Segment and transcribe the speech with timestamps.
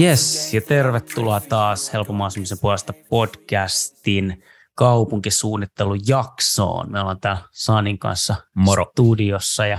[0.00, 4.42] Yes, ja tervetuloa taas Helpomman asumisen puolesta podcastin
[4.74, 6.92] kaupunkisuunnittelujaksoon.
[6.92, 8.86] Me ollaan täällä Sanin kanssa Moro.
[8.90, 9.78] studiossa ja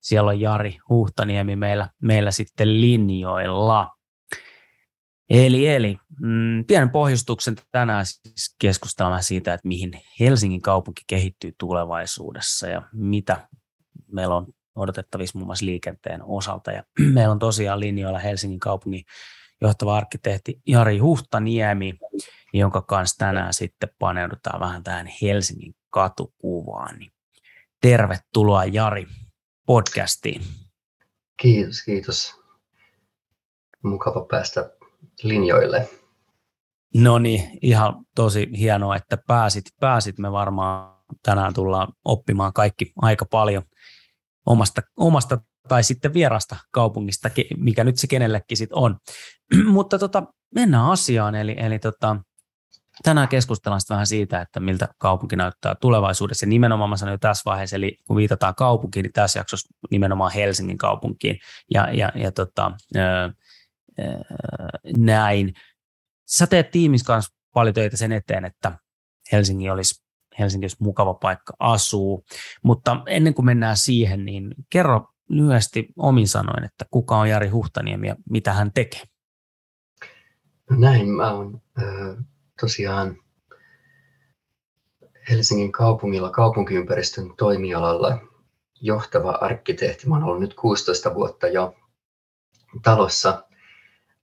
[0.00, 3.88] siellä on Jari Huhtaniemi meillä, meillä sitten linjoilla.
[5.30, 12.66] Eli, eli mm, pienen pohjustuksen tänään siis keskustellaan siitä, että mihin Helsingin kaupunki kehittyy tulevaisuudessa
[12.66, 13.48] ja mitä
[14.12, 16.72] meillä on odotettavissa muun muassa liikenteen osalta.
[16.72, 16.82] Ja
[17.14, 19.04] meillä on tosiaan linjoilla Helsingin kaupungin
[19.60, 21.98] johtava arkkitehti Jari Huhtaniemi,
[22.52, 26.98] jonka kanssa tänään sitten paneudutaan vähän tähän Helsingin katukuvaan.
[26.98, 27.12] Niin
[27.80, 29.06] tervetuloa Jari
[29.66, 30.42] podcastiin.
[31.42, 32.40] Kiitos, kiitos.
[33.82, 34.79] Mukava päästä
[35.22, 35.88] linjoille.
[36.94, 39.64] No niin, ihan tosi hienoa, että pääsit.
[39.80, 40.18] Pääsit.
[40.18, 43.62] Me varmaan tänään tullaan oppimaan kaikki aika paljon
[44.46, 48.96] omasta, omasta tai sitten vierasta kaupungista, mikä nyt se kenellekin sitten on.
[49.66, 50.22] Mutta tota,
[50.54, 52.16] mennään asiaan, eli, eli tota,
[53.02, 56.46] tänään keskustellaan vähän siitä, että miltä kaupunki näyttää tulevaisuudessa.
[56.46, 60.78] Nimenomaan mä sanoin jo tässä vaiheessa, eli kun viitataan kaupunkiin, niin tässä jaksossa nimenomaan Helsingin
[60.78, 61.38] kaupunkiin
[61.74, 62.72] ja, ja, ja tota,
[64.96, 65.54] näin.
[66.26, 68.78] Sä teet tiimin kanssa paljon töitä sen eteen, että
[69.32, 70.02] Helsinki olisi
[70.38, 72.24] Helsinki olisi mukava paikka asuu.
[72.62, 78.08] Mutta ennen kuin mennään siihen, niin kerro lyhyesti omin sanoin, että kuka on Jari Huhtaniemi
[78.08, 79.02] ja mitä hän tekee?
[80.70, 82.24] No näin, mä oon äh,
[82.60, 83.16] tosiaan
[85.30, 88.18] Helsingin kaupungilla kaupunkiympäristön toimialalla
[88.80, 90.08] johtava arkkitehti.
[90.08, 91.76] Mä oon ollut nyt 16 vuotta jo
[92.82, 93.44] talossa.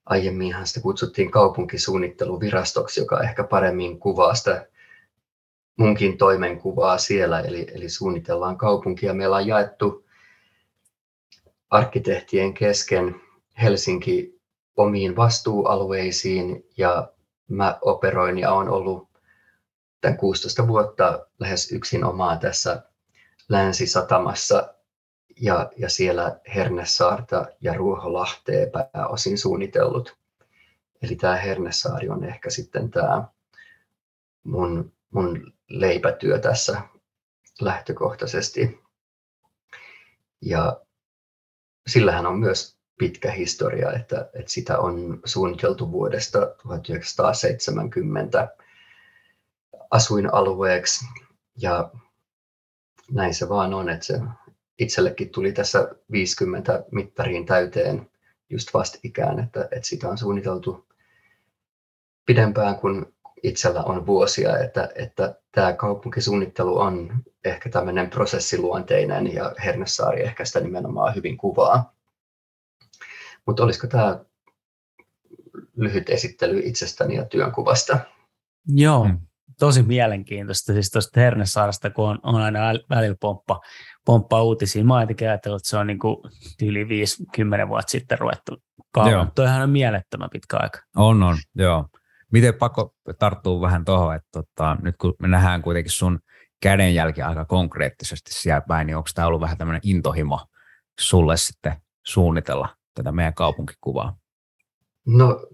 [0.08, 4.66] Aiemminhan sitä kutsuttiin kaupunkisuunnitteluvirastoksi, joka ehkä paremmin kuvaa sitä
[5.76, 7.40] munkin toimenkuvaa siellä.
[7.40, 9.14] Eli, eli suunnitellaan kaupunkia.
[9.14, 10.04] Meillä on jaettu
[11.70, 13.20] arkkitehtien kesken
[13.62, 14.40] Helsinki
[14.76, 17.12] omiin vastuualueisiin ja
[17.48, 19.08] mä operoin ja olen ollut
[20.00, 22.82] tämän 16 vuotta lähes yksin omaa tässä
[23.48, 24.74] Länsi-Satamassa
[25.40, 30.16] ja, ja siellä Hernesaarta ja Ruoholahtea pääosin suunnitellut.
[31.02, 33.24] Eli tämä Hernesaari on ehkä sitten tämä
[34.44, 36.80] mun, mun leipätyö tässä
[37.60, 38.80] lähtökohtaisesti.
[40.40, 40.80] Ja
[41.86, 48.48] sillähän on myös pitkä historia, että, että sitä on suunniteltu vuodesta 1970
[49.90, 51.04] asuinalueeksi
[51.56, 51.90] ja
[53.10, 54.20] näin se vaan on, että se
[54.78, 58.10] itsellekin tuli tässä 50 mittariin täyteen
[58.50, 60.86] just vastikään, että, että sitä on suunniteltu
[62.26, 63.06] pidempään kuin
[63.42, 70.60] itsellä on vuosia, että, että tämä kaupunkisuunnittelu on ehkä tämmöinen prosessiluonteinen ja Hernesaari ehkä sitä
[70.60, 71.94] nimenomaan hyvin kuvaa.
[73.46, 74.24] Mutta olisiko tämä
[75.76, 77.98] lyhyt esittely itsestäni ja työnkuvasta?
[78.66, 79.20] Joo, mm.
[79.58, 80.72] Tosi mielenkiintoista.
[80.72, 82.60] Siis tuosta Hernesaarasta, kun on, on aina
[82.90, 83.60] välillä pomppa,
[84.04, 84.84] pomppa uutisia.
[84.84, 86.16] Mä oon ajatellut, että se on niin kuin
[86.62, 88.56] yli 50 vuotta sitten ruvettu
[88.92, 89.32] kauan.
[89.34, 90.78] Toihan on mielettömän pitkä aika.
[90.96, 91.86] On, on, joo.
[92.32, 96.18] Miten pakko tarttuu vähän tuohon, että tota, nyt kun me nähdään kuitenkin sun
[96.62, 100.40] kädenjälki aika konkreettisesti siellä päin, niin onko tämä ollut vähän tämmöinen intohimo
[101.00, 101.76] sulle sitten
[102.06, 104.16] suunnitella tätä meidän kaupunkikuvaa?
[105.06, 105.46] No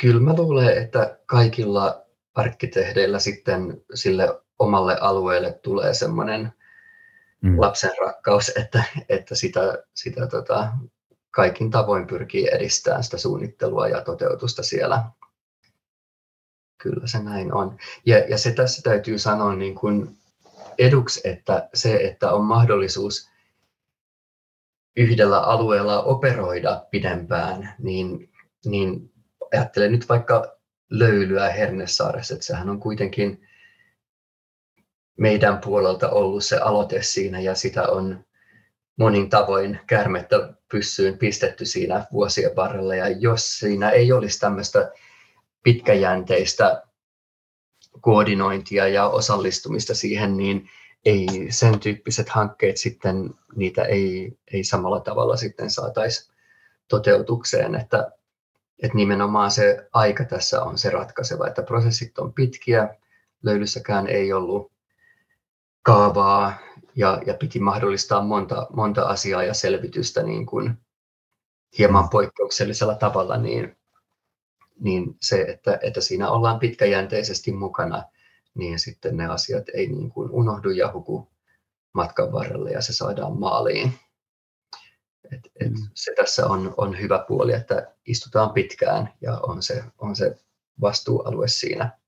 [0.00, 2.01] kyllä mä luulen, että kaikilla
[2.34, 6.52] arkkitehdeillä sitten sille omalle alueelle tulee semmoinen
[7.40, 7.60] mm.
[7.60, 10.72] lapsen rakkaus, että, että sitä, sitä tota,
[11.30, 15.04] kaikin tavoin pyrkii edistämään sitä suunnittelua ja toteutusta siellä.
[16.82, 17.78] Kyllä se näin on.
[18.06, 20.18] Ja, ja se tässä täytyy sanoa niin kuin
[20.78, 23.30] eduksi, että se, että on mahdollisuus
[24.96, 28.30] yhdellä alueella operoida pidempään, niin,
[28.64, 29.12] niin
[29.52, 30.56] ajattelen nyt vaikka
[30.92, 33.48] löylyä Hernesaaressa, että sehän on kuitenkin
[35.18, 38.24] meidän puolelta ollut se aloite siinä ja sitä on
[38.96, 42.94] monin tavoin kärmettä pyssyyn pistetty siinä vuosien varrella.
[42.94, 44.92] Ja jos siinä ei olisi tämmöistä
[45.62, 46.82] pitkäjänteistä
[48.00, 50.68] koordinointia ja osallistumista siihen, niin
[51.04, 56.32] ei sen tyyppiset hankkeet sitten, niitä ei, ei samalla tavalla sitten saataisi
[56.88, 58.10] toteutukseen, että,
[58.82, 62.96] että nimenomaan se aika tässä on se ratkaiseva, että prosessit on pitkiä,
[63.42, 64.72] löydyssäkään ei ollut
[65.82, 66.54] kaavaa
[66.96, 70.78] ja, ja piti mahdollistaa monta, monta asiaa ja selvitystä niin kuin
[71.78, 73.76] hieman poikkeuksellisella tavalla, niin
[74.80, 78.02] niin se, että, että siinä ollaan pitkäjänteisesti mukana,
[78.54, 81.28] niin sitten ne asiat ei niin kuin unohdu ja huku
[81.92, 83.92] matkan varrelle ja se saadaan maaliin.
[85.32, 85.88] Et, et mm.
[85.94, 90.36] Se tässä on, on hyvä puoli, että istutaan pitkään ja on se, on se
[90.80, 91.98] vastuualue siinä.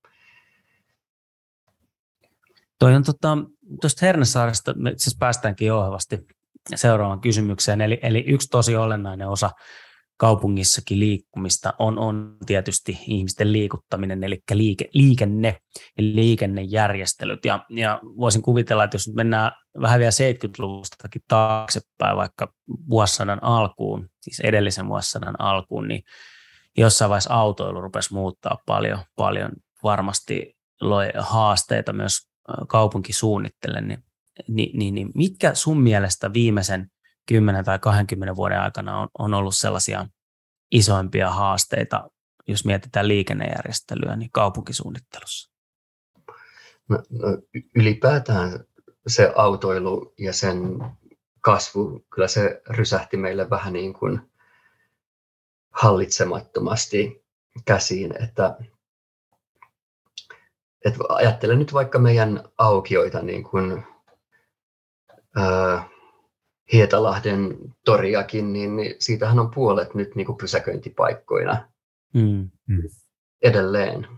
[2.78, 3.38] Toi on tota,
[3.80, 6.26] tuosta Hernesaaresta, me siis päästäänkin jouhevasti
[6.74, 7.80] seuraavaan kysymykseen.
[7.80, 9.50] Eli, eli yksi tosi olennainen osa
[10.16, 15.48] kaupungissakin liikkumista on, on tietysti ihmisten liikuttaminen, eli liike, liikenne
[15.98, 17.44] ja liikennejärjestelyt.
[17.44, 22.52] Ja, ja voisin kuvitella, että jos nyt mennään vähän vielä 70-luvustakin taaksepäin, vaikka
[22.88, 26.02] vuosisadan alkuun, siis edellisen vuosisadan alkuun, niin
[26.78, 29.52] jossain vaiheessa autoilu rupesi muuttaa paljon, paljon
[29.82, 32.12] varmasti loi haasteita myös
[32.68, 34.04] kaupunkisuunnittele, niin,
[34.48, 36.90] niin, niin, niin mitkä sun mielestä viimeisen
[37.28, 40.06] 10 tai 20 vuoden aikana on, on ollut sellaisia
[40.70, 42.10] isoimpia haasteita,
[42.48, 45.50] jos mietitään liikennejärjestelyä, niin kaupunkisuunnittelussa?
[46.88, 47.28] No, no,
[47.74, 48.64] ylipäätään
[49.06, 50.78] se autoilu ja sen
[51.40, 54.20] kasvu, kyllä se rysähti meille vähän niin kuin
[55.70, 57.24] hallitsemattomasti
[57.64, 58.56] käsiin, että,
[60.84, 63.86] että ajattelen nyt vaikka meidän aukioita niin kuin,
[65.36, 65.93] ää,
[66.72, 71.68] Hietalahden toriakin, niin, niin siitähän on puolet nyt niin kuin pysäköintipaikkoina
[72.14, 72.50] mm.
[72.66, 72.82] mm.
[73.42, 74.08] edelleen.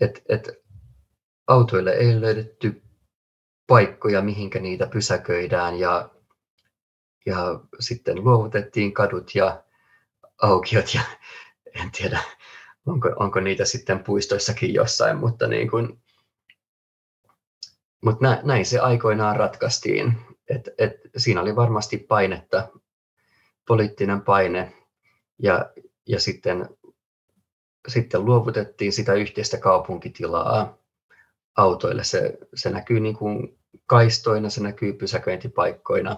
[0.00, 0.48] Et, et
[1.46, 2.82] autoille ei löydetty
[3.66, 6.10] paikkoja, mihinkä niitä pysäköidään ja,
[7.26, 9.62] ja sitten luovutettiin kadut ja
[10.42, 11.00] aukiot ja
[11.82, 12.22] en tiedä,
[12.86, 16.02] onko, onko niitä sitten puistoissakin jossain, mutta, niin kuin,
[18.04, 20.16] mutta nä, näin se aikoinaan ratkaistiin.
[20.48, 22.68] Et, et siinä oli varmasti painetta,
[23.66, 24.72] poliittinen paine
[25.38, 25.72] ja,
[26.08, 26.68] ja sitten,
[27.88, 30.78] sitten luovutettiin sitä yhteistä kaupunkitilaa
[31.56, 32.04] autoille.
[32.04, 36.16] Se, se näkyy niin kuin kaistoina, se näkyy pysäköintipaikkoina,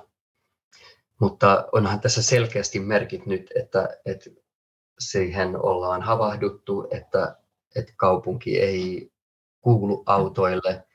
[1.21, 4.31] mutta onhan tässä selkeästi merkit nyt, että, että
[4.99, 7.37] siihen ollaan havahduttu, että,
[7.77, 9.13] että kaupunki ei
[9.61, 10.87] kuulu autoille,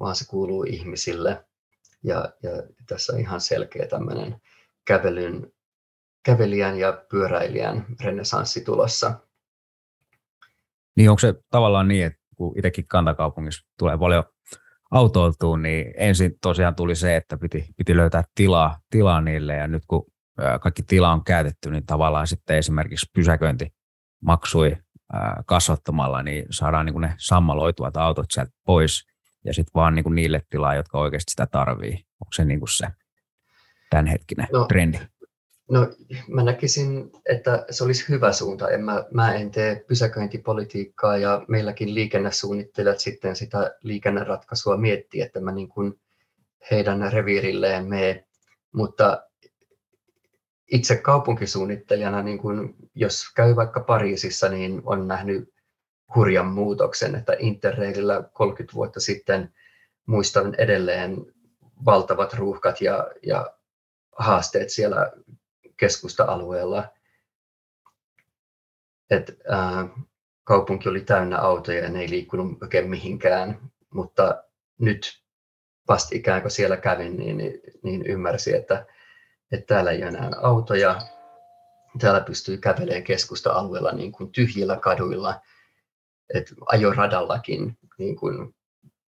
[0.00, 1.44] vaan se kuuluu ihmisille.
[2.04, 2.50] Ja, ja
[2.88, 4.36] tässä on ihan selkeä tämmöinen
[4.86, 5.52] kävelyn,
[6.24, 9.20] kävelijän ja pyöräilijän renessanssi tulossa.
[10.96, 14.24] Niin onko se tavallaan niin, että kun itsekin kantakaupungissa tulee paljon
[14.90, 19.82] autoiltuun, niin ensin tosiaan tuli se, että piti, piti löytää tilaa, tilaa niille ja nyt
[19.86, 20.06] kun
[20.60, 23.74] kaikki tila on käytetty, niin tavallaan sitten esimerkiksi pysäköinti
[24.22, 24.76] maksui
[25.46, 29.11] kasvattamalla, niin saadaan niin ne sammaloituvat autot sieltä pois
[29.44, 31.92] ja sitten vaan niin kuin niille tilaa, jotka oikeasti sitä tarvii.
[31.92, 32.86] Onko se niin kuin se
[33.90, 34.98] tämänhetkinen no, trendi?
[35.70, 35.88] No
[36.28, 38.70] mä näkisin, että se olisi hyvä suunta.
[38.70, 45.52] En mä, mä en tee pysäköintipolitiikkaa ja meilläkin liikennesuunnittelijat sitten sitä liikenneratkaisua miettii, että mä
[45.52, 46.00] niin kuin
[46.70, 48.24] heidän reviirilleen mene.
[48.72, 49.22] Mutta
[50.72, 55.52] itse kaupunkisuunnittelijana, niin kun, jos käy vaikka Pariisissa, niin on nähnyt
[56.14, 59.54] hurjan muutoksen, että Interrailillä 30 vuotta sitten
[60.06, 61.26] muistan edelleen
[61.84, 63.52] valtavat ruuhkat ja, ja
[64.12, 65.12] haasteet siellä
[65.76, 66.88] keskusta-alueella.
[69.10, 69.88] Et, ää,
[70.44, 74.44] kaupunki oli täynnä autoja ja ne ei liikkunut oikein mihinkään, mutta
[74.78, 75.22] nyt
[75.88, 78.86] vasta ikään kuin siellä kävin, niin, niin, niin ymmärsin, että,
[79.52, 81.00] että täällä ei ole enää autoja,
[81.98, 85.40] täällä pystyy kävelemään keskusta-alueella niin kuin tyhjillä kaduilla–
[86.34, 88.54] että ajoradallakin niin kuin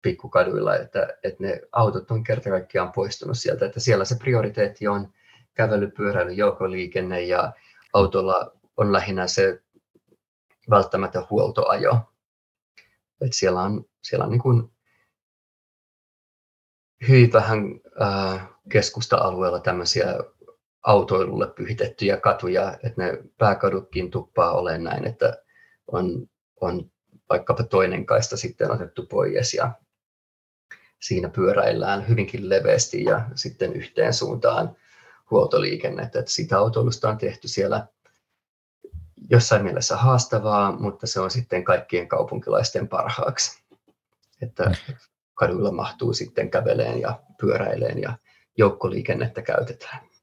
[0.02, 5.12] pikkukaduilla, että, että ne autot on kerta kaikkiaan poistunut sieltä, että siellä se prioriteetti on
[5.54, 7.52] kävely, pyöräily, joukoliikenne ja
[7.93, 9.62] autolla on lähinnä se
[10.71, 11.99] välttämätön huoltoajo.
[13.21, 14.71] että siellä on, siellä on niin kuin
[17.09, 20.07] hyvin vähän äh, keskusta-alueella tämmöisiä
[20.83, 25.43] autoilulle pyhitettyjä katuja, että ne pääkadutkin tuppaa olemaan näin, että
[25.87, 26.28] on,
[26.61, 26.90] on
[27.31, 29.71] vaikkapa toinen kaista sitten otettu pois ja
[31.00, 34.76] siinä pyöräillään hyvinkin leveästi ja sitten yhteen suuntaan
[35.31, 36.19] huoltoliikennettä.
[36.19, 37.87] Että sitä autoilusta on tehty siellä
[39.31, 43.62] jossain mielessä haastavaa, mutta se on sitten kaikkien kaupunkilaisten parhaaksi.
[44.43, 44.75] Että
[45.35, 48.19] kaduilla mahtuu sitten käveleen ja pyöräileen ja
[48.57, 50.13] joukkoliikennettä käytetään.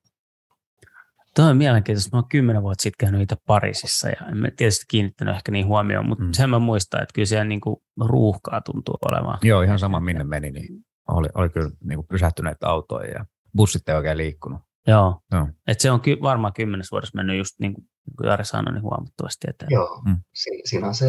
[1.35, 2.17] Tuo on mielenkiintoista.
[2.17, 5.67] Mä oon kymmenen vuotta sitten käynyt niitä Pariisissa ja en mä tietysti kiinnittänyt ehkä niin
[5.67, 6.31] huomioon, mutta mm.
[6.31, 9.39] sen mä muistan, että kyllä siellä niin kuin ruuhkaa tuntuu olemaan.
[9.41, 13.89] Joo, ihan sama minne meni, niin oli, oli kyllä niin kuin pysähtyneitä autoja ja bussit
[13.89, 14.61] ei oikein liikkunut.
[14.87, 15.47] Joo, Joo.
[15.67, 17.87] Et se on ky- varmaan kymmenes vuodessa mennyt just niin kuin
[18.23, 19.75] Jari sanoi, niin huomattavasti eteenpäin.
[19.75, 20.17] Joo, mm.
[20.33, 21.05] si- siinä on se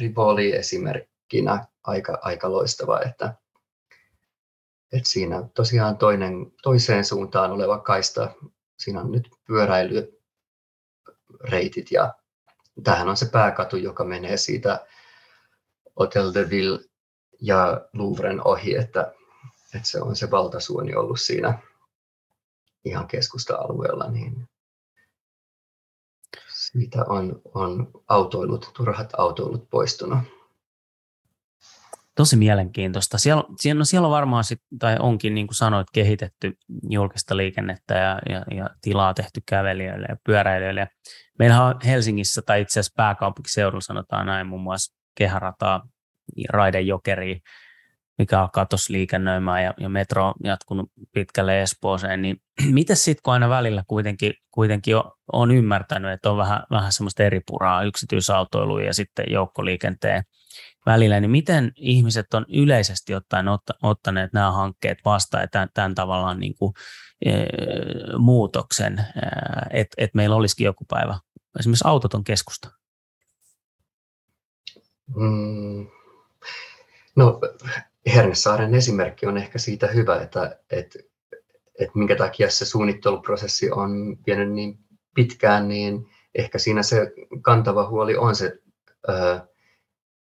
[0.00, 3.34] Rivoli-esimerkki esimerkkinä aika, aika loistava, että,
[4.92, 8.34] että siinä tosiaan toinen, toiseen suuntaan oleva kaista,
[8.84, 12.14] siinä on nyt pyöräilyreitit ja
[12.84, 14.86] tämähän on se pääkatu, joka menee siitä
[15.98, 16.80] Hotel de Ville
[17.40, 19.14] ja Louvren ohi, että,
[19.74, 21.58] että se on se valtasuoni ollut siinä
[22.84, 24.48] ihan keskusta-alueella, niin
[26.48, 30.18] siitä on, on autoilut, turhat autoilut poistunut.
[32.16, 33.18] Tosi mielenkiintoista.
[33.18, 36.52] Siellä, siellä, no siellä on varmaan, sit, tai onkin niin kuin sanoit, kehitetty
[36.90, 40.88] julkista liikennettä ja, ja, ja tilaa tehty kävelijöille ja pyöräilijöille.
[41.38, 45.82] Meillähän on Helsingissä tai itse asiassa pääkaupunkiseudulla sanotaan näin muun muassa kehärataa,
[46.48, 47.40] raidejokeri,
[48.18, 52.36] mikä alkaa tuossa liikennöimään ja, ja metro on jatkunut pitkälle Espooseen, niin
[52.70, 57.22] miten sitten kun aina välillä kuitenkin, kuitenkin on, on ymmärtänyt, että on vähän, vähän semmoista
[57.22, 60.22] eri puraa yksityisautoilu ja sitten joukkoliikenteen
[60.86, 65.94] välillä, niin miten ihmiset on yleisesti ottaen otta, ottaneet nämä hankkeet vastaan ja tämän, tämän
[65.94, 66.72] tavallaan niin kuin,
[67.24, 67.32] e,
[68.18, 69.06] muutoksen,
[69.70, 71.18] että et meillä olisikin joku päivä
[71.58, 72.70] esimerkiksi autoton keskusta?
[75.16, 75.86] Mm.
[77.16, 77.40] No
[78.14, 80.98] Hernesaaren esimerkki on ehkä siitä hyvä, että, että,
[81.78, 84.78] että minkä takia se suunnitteluprosessi on vienyt niin
[85.14, 88.58] pitkään, niin ehkä siinä se kantava huoli on se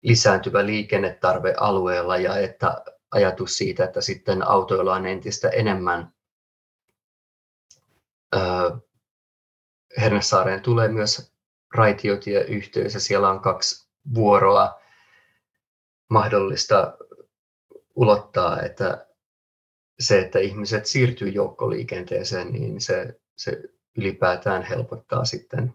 [0.02, 6.12] lisääntyvä liikennetarve alueella ja että ajatus siitä, että sitten autoilla on entistä enemmän.
[10.00, 11.32] Hernesaareen tulee myös
[11.74, 14.80] raitiotieyhteys ja siellä on kaksi vuoroa
[16.10, 16.96] mahdollista
[17.94, 19.06] ulottaa, että
[20.00, 23.62] se, että ihmiset siirtyy joukkoliikenteeseen, niin se, se
[23.96, 25.74] ylipäätään helpottaa sitten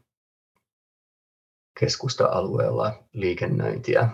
[1.79, 4.09] keskusta-alueella liikennöintiä.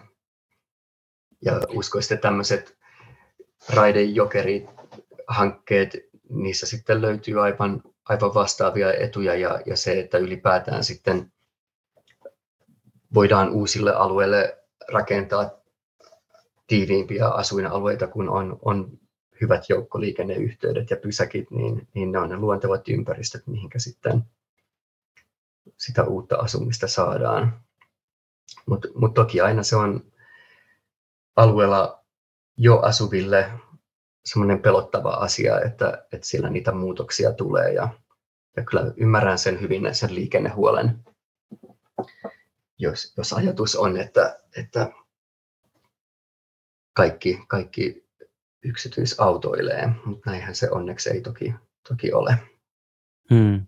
[1.46, 2.78] Ja uskoisin, että tämmöiset
[3.74, 5.98] raidejokerit-hankkeet,
[6.30, 11.32] niissä sitten löytyy aivan, aivan vastaavia etuja ja, ja se, että ylipäätään sitten
[13.14, 14.58] voidaan uusille alueille
[14.92, 15.50] rakentaa
[16.68, 19.00] tiiviimpiä asuinalueita, kun on, on
[19.42, 24.24] hyvät joukkoliikenneyhteydet ja pysäkit, niin, niin ne on ne luontevat ympäristöt, mihinkä sitten
[25.78, 27.62] sitä uutta asumista saadaan.
[28.66, 30.12] Mutta mut toki aina se on
[31.36, 32.04] alueella
[32.58, 33.52] jo asuville
[34.26, 37.90] semmoinen pelottava asia, että, että siellä niitä muutoksia tulee ja,
[38.58, 41.04] ja kyllä ymmärrän sen hyvin sen liikennehuolen,
[42.78, 44.92] jos, jos ajatus on, että, että
[46.94, 48.08] kaikki, kaikki
[48.64, 51.54] yksityisautoilee, mutta näinhän se onneksi ei toki,
[51.90, 52.38] toki ole.
[53.34, 53.68] Hmm.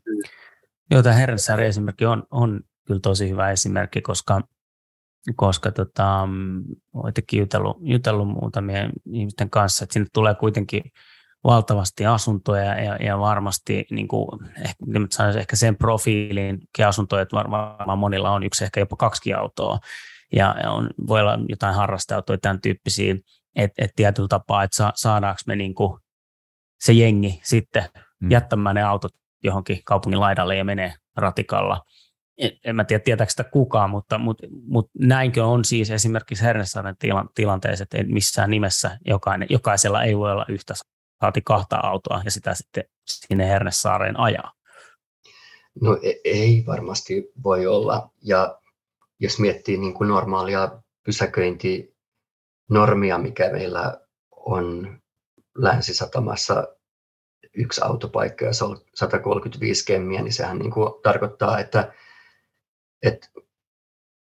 [0.94, 4.42] Joo, tämä Herrensaari esimerkki on, on kyllä tosi hyvä esimerkki, koska,
[5.36, 6.28] koska tota,
[6.94, 10.84] oletkin jutellut, jutellut muutamien ihmisten kanssa, että sinne tulee kuitenkin
[11.44, 14.76] valtavasti asuntoja ja, ja varmasti niin kuin, ehkä,
[15.10, 19.80] sanoisin, ehkä sen profiilin asuntoja, että varmaan monilla on yksi ehkä jopa kaksi autoa
[20.34, 23.16] ja on, voi olla jotain harrasteautoja, tämän tyyppisiä,
[23.56, 26.00] että et tietyllä tapaa, että sa, saadaanko me niinku
[26.80, 27.84] se jengi sitten
[28.20, 28.32] mm.
[28.32, 31.82] jättämään ne autot johonkin kaupungin laidalle ja menee ratikalla.
[32.38, 36.96] En, en mä tiedä, tietääkö sitä kukaan, mutta, mutta, mutta näinkö on siis esimerkiksi Hernesaaren
[37.00, 40.74] tila, tilanteessa, että missään nimessä jokainen, jokaisella ei voi olla yhtä
[41.22, 44.52] saati kahta autoa ja sitä sitten sinne Hernesaareen ajaa.
[45.82, 48.10] No e, ei varmasti voi olla.
[48.22, 48.60] Ja
[49.20, 54.98] jos miettii niin kuin normaalia pysäköintinormia, mikä meillä on
[55.58, 56.68] Länsisatamassa
[57.54, 61.94] yksi autopaikka ja se on 135 kemmiä, niin sehän niin kuin tarkoittaa, että,
[63.04, 63.28] että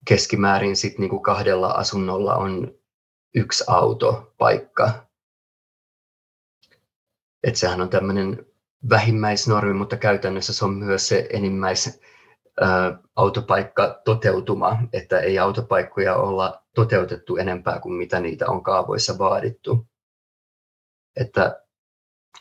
[0.09, 2.75] keskimäärin sit niin kuin kahdella asunnolla on
[3.35, 5.07] yksi autopaikka.
[7.43, 8.47] Et sehän on tämmöinen
[8.89, 12.01] vähimmäisnormi, mutta käytännössä se on myös se enimmäis
[13.17, 19.87] autopaikka toteutuma, että ei autopaikkoja olla toteutettu enempää kuin mitä niitä on kaavoissa vaadittu.
[21.17, 21.63] Että,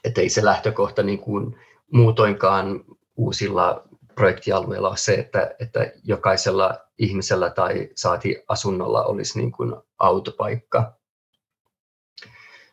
[0.04, 1.60] että ei se lähtökohta niin kuin
[1.94, 2.84] muutoinkaan
[3.16, 3.84] uusilla
[4.16, 10.94] projektialueilla ole se, että, että jokaisella ihmisellä tai saati asunnolla olisi niin kuin autopaikka.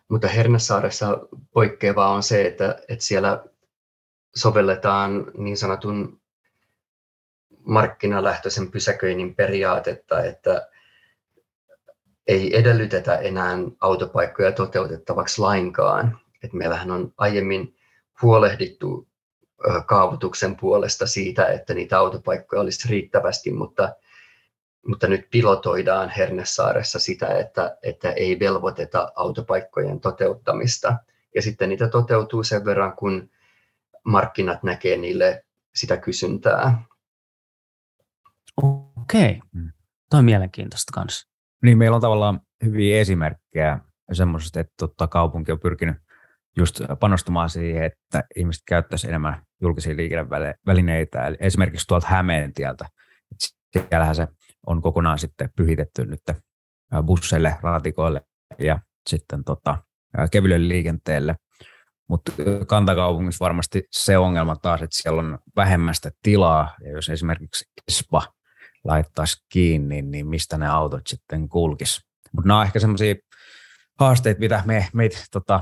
[0.09, 1.19] Mutta Hernesaaressa
[1.53, 3.45] poikkeavaa on se, että, että siellä
[4.37, 6.21] sovelletaan niin sanotun
[7.65, 10.69] markkinalähtöisen pysäköinnin periaatetta, että
[12.27, 16.21] ei edellytetä enää autopaikkoja toteutettavaksi lainkaan.
[16.47, 17.77] Et meillähän on aiemmin
[18.23, 19.09] huolehdittu
[19.87, 23.95] kaavoituksen puolesta siitä, että niitä autopaikkoja olisi riittävästi, mutta,
[24.89, 30.97] mutta nyt pilotoidaan Hernesaaressa sitä, että, että ei velvoiteta autopaikkojen toteuttamista.
[31.35, 33.31] Ja sitten niitä toteutuu sen verran, kun
[34.05, 36.83] markkinat näkee niille sitä kysyntää.
[39.03, 39.73] Okei, mm.
[40.11, 41.29] toi on mielenkiintoista kanssa.
[41.63, 43.81] Niin, meillä on tavallaan hyviä esimerkkejä
[44.13, 45.97] semmoisesta, että totta, kaupunki on pyrkinyt
[46.57, 51.27] just panostamaan siihen, että ihmiset käyttäisivät enemmän julkisia liikennevälineitä.
[51.27, 52.89] Eli esimerkiksi tuolta Hämeentieltä.
[53.73, 54.29] Siellähän se
[54.67, 56.21] on kokonaan sitten pyhitetty nyt
[57.03, 58.21] busseille, ratikoille
[58.59, 59.79] ja sitten tota,
[60.31, 61.37] kevyelle liikenteelle.
[62.09, 62.33] Mutta
[62.67, 68.23] kantakaupungissa varmasti se ongelma taas, että siellä on vähemmästä tilaa, ja jos esimerkiksi Espa
[68.85, 72.01] laittaisi kiinni, niin mistä ne autot sitten kulkis.
[72.33, 73.15] Mutta nämä on ehkä semmoisia
[74.01, 75.61] haasteita, mitä me, meitä tota,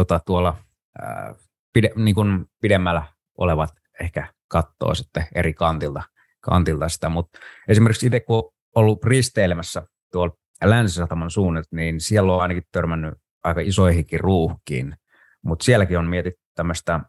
[0.00, 0.56] tota, tuolla
[1.02, 1.34] ää,
[1.72, 3.02] pide, niin kuin pidemmällä
[3.38, 6.02] olevat ehkä katsoo sitten eri kantilta,
[6.40, 7.08] kantilta sitä.
[7.08, 7.38] Mutta
[7.68, 14.20] esimerkiksi itse kun ollut risteilemässä tuolla Länsisataman suunnat, niin siellä on ainakin törmännyt aika isoihinkin
[14.20, 14.96] ruuhkiin,
[15.42, 17.00] mutta sielläkin on mietitty tämmöistä,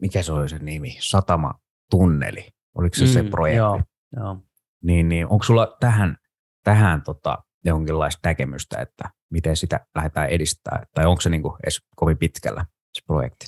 [0.00, 3.58] mikä se oli se nimi, Satama-tunneli, oliko se mm, se projekti?
[3.58, 3.80] Joo,
[4.16, 4.42] joo.
[4.82, 6.16] Niin, niin onko sulla tähän,
[6.64, 11.82] tähän tota, jonkinlaista näkemystä, että miten sitä lähdetään edistämään, tai onko se niin kuin edes
[11.96, 13.46] kovin pitkällä se projekti?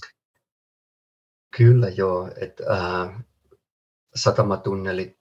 [1.56, 3.24] Kyllä joo, että äh,
[4.14, 5.18] satamattunneli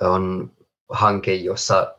[0.00, 0.52] on
[0.88, 1.94] hanke, jossa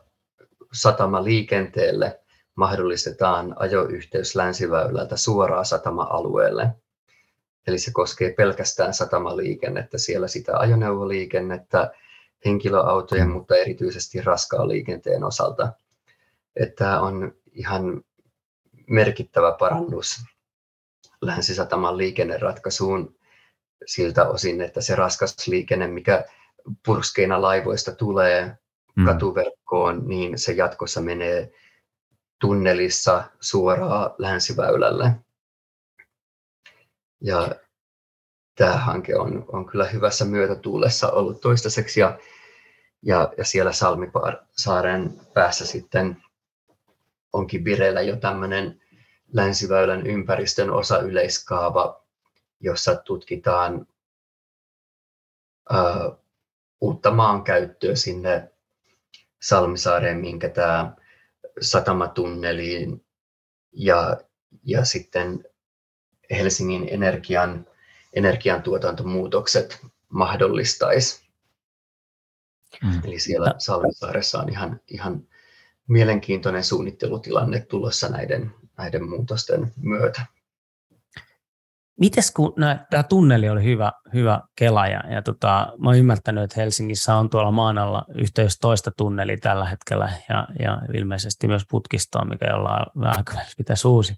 [0.72, 2.20] satamaliikenteelle
[2.54, 6.68] mahdollistetaan ajoyhteys länsiväylältä suoraan satama-alueelle.
[7.66, 11.90] Eli se koskee pelkästään satamaliikennettä, siellä sitä ajoneuvoliikennettä,
[12.44, 15.72] henkilöautojen, mutta erityisesti raskaan liikenteen osalta.
[16.56, 18.04] Että tämä on ihan
[18.86, 20.24] merkittävä parannus
[21.20, 23.16] Länsi-Sataman liikenneratkaisuun
[23.86, 26.24] siltä osin, että se raskas liikenne, mikä
[26.86, 28.56] purskeina laivoista tulee
[28.96, 29.04] mm.
[29.04, 31.52] katuverkkoon, niin se jatkossa menee
[32.40, 35.12] tunnelissa suoraan länsiväylälle.
[37.20, 37.54] Ja
[38.54, 42.18] tämä hanke on, on kyllä hyvässä myötätuulessa ollut toistaiseksi ja,
[43.04, 46.22] ja, ja siellä Salmisaaren päässä sitten
[47.32, 48.80] onkin vireillä jo tämmöinen
[49.32, 52.04] länsiväylän ympäristön osa yleiskaava,
[52.60, 53.86] jossa tutkitaan
[55.70, 56.10] ää,
[56.80, 58.50] uutta maankäyttöä sinne
[59.42, 60.92] Salmisaareen, minkä tämä
[61.60, 63.04] satamatunneliin
[63.72, 64.16] ja,
[64.64, 65.44] ja sitten
[66.30, 67.66] Helsingin energian,
[68.12, 71.23] energiantuotantomuutokset mahdollistaisi.
[72.82, 73.00] Mm.
[73.04, 75.22] Eli siellä Salmisaaressa on ihan, ihan
[75.88, 80.26] mielenkiintoinen suunnittelutilanne tulossa näiden, näiden muutosten myötä.
[82.00, 86.44] Mites kun no, tämä tunneli oli hyvä, hyvä kela ja, ja tota, mä oon ymmärtänyt,
[86.44, 91.62] että Helsingissä on tuolla maan alla yhteys toista tunneli tällä hetkellä ja, ja ilmeisesti myös
[91.70, 93.24] putkistoa, mikä jollain vähän
[93.56, 94.14] pitäisi uusi.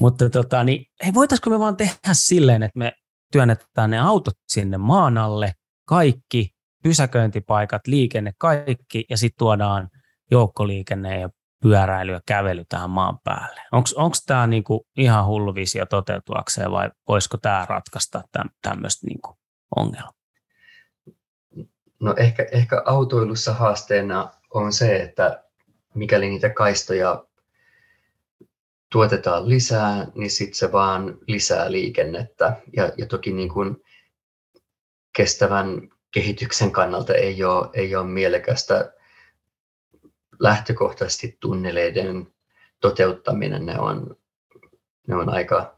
[0.00, 2.92] Mutta tota, niin, hei, voitaisiko me vaan tehdä silleen, että me
[3.32, 5.52] työnnetään ne autot sinne maan alle,
[5.84, 6.50] kaikki,
[6.84, 9.88] pysäköintipaikat, liikenne, kaikki ja sitten tuodaan
[10.30, 11.30] joukkoliikenne ja
[11.62, 13.60] pyöräily ja kävely tähän maan päälle.
[13.72, 18.22] Onko tämä niinku ihan hullu visio toteutuakseen vai voisiko tämä ratkaista
[18.62, 19.38] tämmöistä niinku
[19.76, 20.12] ongelmaa?
[22.00, 25.44] No ehkä, ehkä autoilussa haasteena on se, että
[25.94, 27.24] mikäli niitä kaistoja
[28.92, 32.56] tuotetaan lisää, niin sitten se vaan lisää liikennettä.
[32.76, 33.76] Ja, ja toki niin kuin
[35.16, 38.92] kestävän kehityksen kannalta ei ole, ei ole mielekästä
[40.38, 42.26] lähtökohtaisesti tunneleiden
[42.80, 44.16] toteuttaminen, ne on,
[45.06, 45.76] ne on aika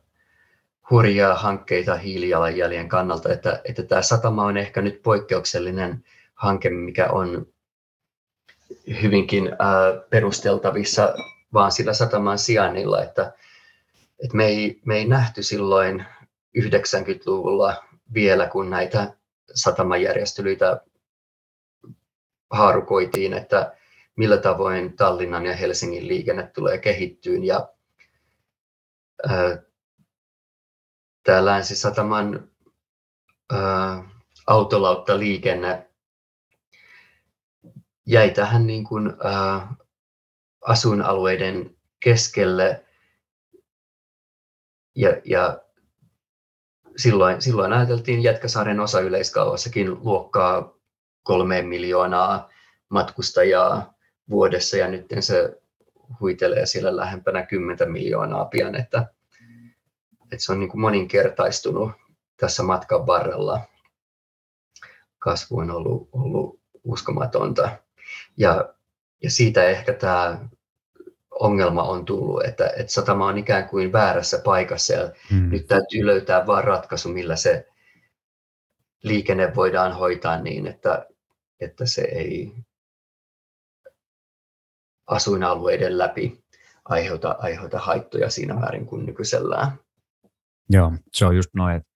[0.90, 7.46] hurjaa hankkeita hiilijalanjäljen kannalta, että, että tämä satama on ehkä nyt poikkeuksellinen hanke, mikä on
[9.02, 11.14] hyvinkin ää, perusteltavissa
[11.52, 13.32] vaan sillä sataman sijainnilla, että,
[14.24, 16.04] että me, ei, me ei nähty silloin
[16.58, 19.15] 90-luvulla vielä, kun näitä
[19.54, 20.80] satamajärjestelyitä
[22.50, 23.76] haarukoitiin, että
[24.16, 27.44] millä tavoin Tallinnan ja Helsingin liikenne tulee kehittyyn.
[27.44, 27.68] Ja,
[29.28, 29.62] ää,
[31.22, 32.50] tämä Länsi-Sataman
[33.52, 34.10] ää,
[34.46, 35.90] autolautta liikenne
[38.06, 39.74] jäi tähän niin kuin, ää,
[40.60, 42.84] asuinalueiden keskelle
[44.94, 45.65] ja, ja
[46.96, 50.74] silloin, silloin ajateltiin Jätkäsaaren osa yleiskaavassakin luokkaa
[51.22, 52.50] kolme miljoonaa
[52.88, 53.94] matkustajaa
[54.30, 55.60] vuodessa ja nyt se
[56.20, 59.06] huitelee siellä lähempänä 10 miljoonaa pian, että,
[60.32, 61.90] että se on niin kuin moninkertaistunut
[62.36, 63.60] tässä matkan varrella.
[65.18, 67.70] Kasvu on ollut, ollut uskomatonta.
[68.36, 68.74] Ja,
[69.22, 70.48] ja siitä ehkä tämä
[71.40, 75.50] ongelma on tullut, että, että satama on ikään kuin väärässä paikassa ja hmm.
[75.50, 77.68] nyt täytyy löytää vain ratkaisu, millä se
[79.02, 81.06] liikenne voidaan hoitaa niin, että,
[81.60, 82.52] että se ei
[85.06, 86.44] asuinalueiden läpi
[86.84, 89.78] aiheuta, aiheuta haittoja siinä määrin kuin nykyisellään.
[90.70, 91.88] Joo, se on just noin, että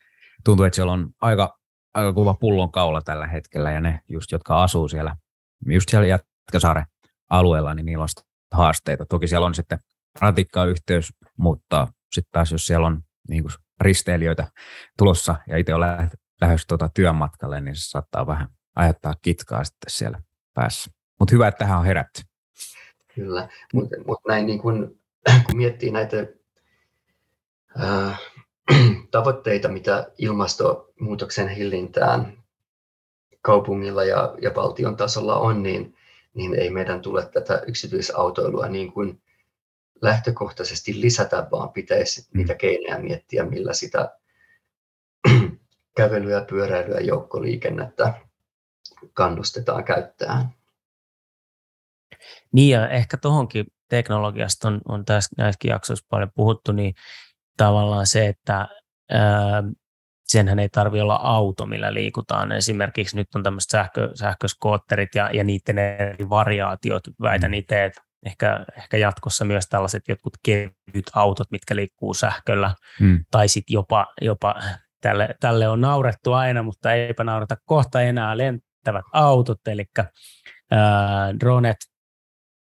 [0.44, 1.58] tuntuu, että siellä on aika,
[1.94, 5.16] aika kuva pullon kaula tällä hetkellä ja ne just, jotka asuu siellä,
[5.66, 6.84] just siellä Jätkäsaaren
[7.30, 8.08] alueella, niin niillä on
[8.52, 9.06] haasteita.
[9.06, 9.78] Toki siellä on sitten
[10.20, 14.48] ratikkayhteys, mutta sitten taas jos siellä on niin kuin risteilijöitä
[14.98, 15.80] tulossa ja itse on
[16.40, 20.20] lähdössä tuota työmatkalle, niin se saattaa vähän aiheuttaa kitkaa sitten siellä
[20.54, 20.90] päässä.
[21.18, 22.22] Mutta hyvä, että tähän on herätty.
[23.14, 24.98] Kyllä, mutta mut näin niin kun,
[25.46, 26.16] kun miettii näitä
[27.78, 28.16] ää,
[29.10, 32.42] tavoitteita, mitä ilmastonmuutoksen hillintään
[33.42, 35.96] kaupungilla ja, ja valtion tasolla on, niin,
[36.34, 39.22] niin ei meidän tule tätä yksityisautoilua niin kuin
[40.02, 42.38] lähtökohtaisesti lisätä, vaan pitäisi mm.
[42.38, 44.18] niitä keinoja miettiä, millä sitä
[45.96, 48.14] kävelyä, pyöräilyä, joukkoliikennettä
[49.12, 50.48] kannustetaan käyttämään.
[52.52, 56.94] Niin ja ehkä tuohonkin teknologiasta on, on tässä näissäkin jaksoissa paljon puhuttu, niin
[57.56, 58.68] tavallaan se, että
[59.10, 59.62] ää,
[60.30, 62.52] senhän ei tarvitse olla auto, millä liikutaan.
[62.52, 67.54] Esimerkiksi nyt on tämmöiset sähkö, sähköskootterit ja, ja niiden eri variaatiot, väitän mm.
[67.54, 73.24] itse, että ehkä, ehkä jatkossa myös tällaiset jotkut kevyt autot, mitkä liikkuu sähköllä, mm.
[73.30, 74.54] tai sitten jopa, jopa
[75.00, 79.84] tälle, tälle on naurettu aina, mutta eipä naurata kohta enää lentävät autot, eli
[80.70, 81.76] ää, dronet,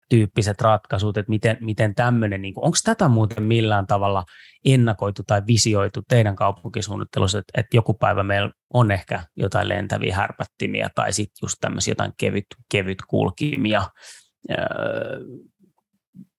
[0.09, 4.25] tyyppiset ratkaisut, että miten, miten tämmöinen, niin onko tätä muuten millään tavalla
[4.65, 10.89] ennakoitu tai visioitu teidän kaupunkisuunnittelussa, että, että joku päivä meillä on ehkä jotain lentäviä härpättimiä
[10.95, 13.83] tai sitten just tämmöisiä jotain kevyt, kevyt kulkimia,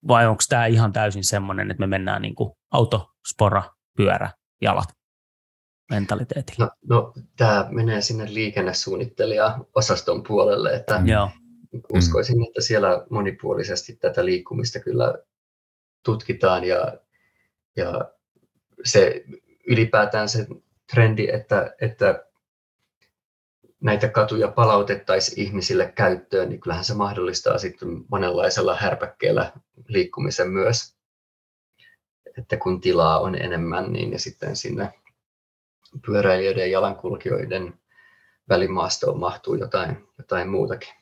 [0.09, 3.63] vai onko tämä ihan täysin semmoinen, että me mennään niin kuin auto, spora,
[3.97, 4.31] pyörä,
[4.63, 4.89] jalat
[5.91, 6.69] mentaliteetillä?
[6.89, 11.31] No, no tämä menee sinne liikennesuunnittelija-osaston puolelle, että Joo
[11.95, 12.43] uskoisin, mm.
[12.43, 15.15] että siellä monipuolisesti tätä liikkumista kyllä
[16.03, 16.99] tutkitaan ja,
[17.77, 18.11] ja
[18.85, 19.25] se
[19.67, 20.47] ylipäätään se
[20.95, 22.25] trendi, että, että
[23.81, 29.53] näitä katuja palautettaisiin ihmisille käyttöön, niin kyllähän se mahdollistaa sitten monenlaisella härpäkkeellä
[29.89, 30.95] liikkumisen myös.
[32.39, 34.93] Että kun tilaa on enemmän, niin ja sitten sinne
[36.07, 37.75] pyöräilijöiden ja jalankulkijoiden
[38.49, 41.00] välimaastoon mahtuu jotain, jotain muutakin.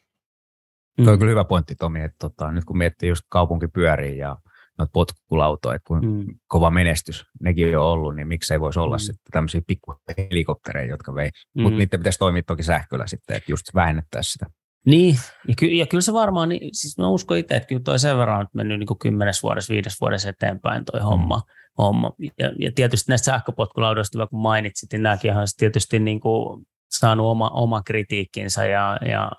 [0.98, 1.04] Mm.
[1.04, 4.37] Tuo on kyllä hyvä pointti Tomi, että tota, nyt kun miettii just kaupunkipyöriä ja
[4.78, 6.26] noita potkulautoja, että kun mm.
[6.46, 9.00] kova menestys nekin on ollut, niin miksei voisi olla mm.
[9.00, 11.30] sitten tämmöisiä pikkuhelikoptereja, jotka vei.
[11.54, 11.62] Mm.
[11.62, 14.46] Mutta niiden pitäisi toimia toki sähköllä sitten, että just vähennettäisiin sitä.
[14.87, 17.98] Niin, ja, ky- ja kyllä se varmaan, niin, siis mä uskon itse, että kyllä toi
[17.98, 21.06] sen verran on mennyt niin kuin kymmenes vuodessa, viides vuodessa eteenpäin toi mm.
[21.06, 21.42] homma.
[21.78, 22.12] homma.
[22.38, 27.48] Ja, ja tietysti näistä sähköpotkulaudoista, kun mainitsit, niin nämäkin on tietysti niin kuin saanut oma,
[27.48, 29.32] oma kritiikkinsä ja, ja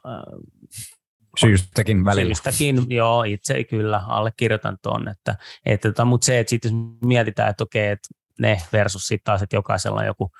[1.37, 2.35] Syystäkin välillä.
[2.35, 6.71] Syystäkin, joo, itse kyllä allekirjoitan tuon, että, että tota, mutta se, että sitten
[7.05, 8.07] mietitään, että okei, että
[8.39, 10.31] ne versus sitten taas, että jokaisella on joku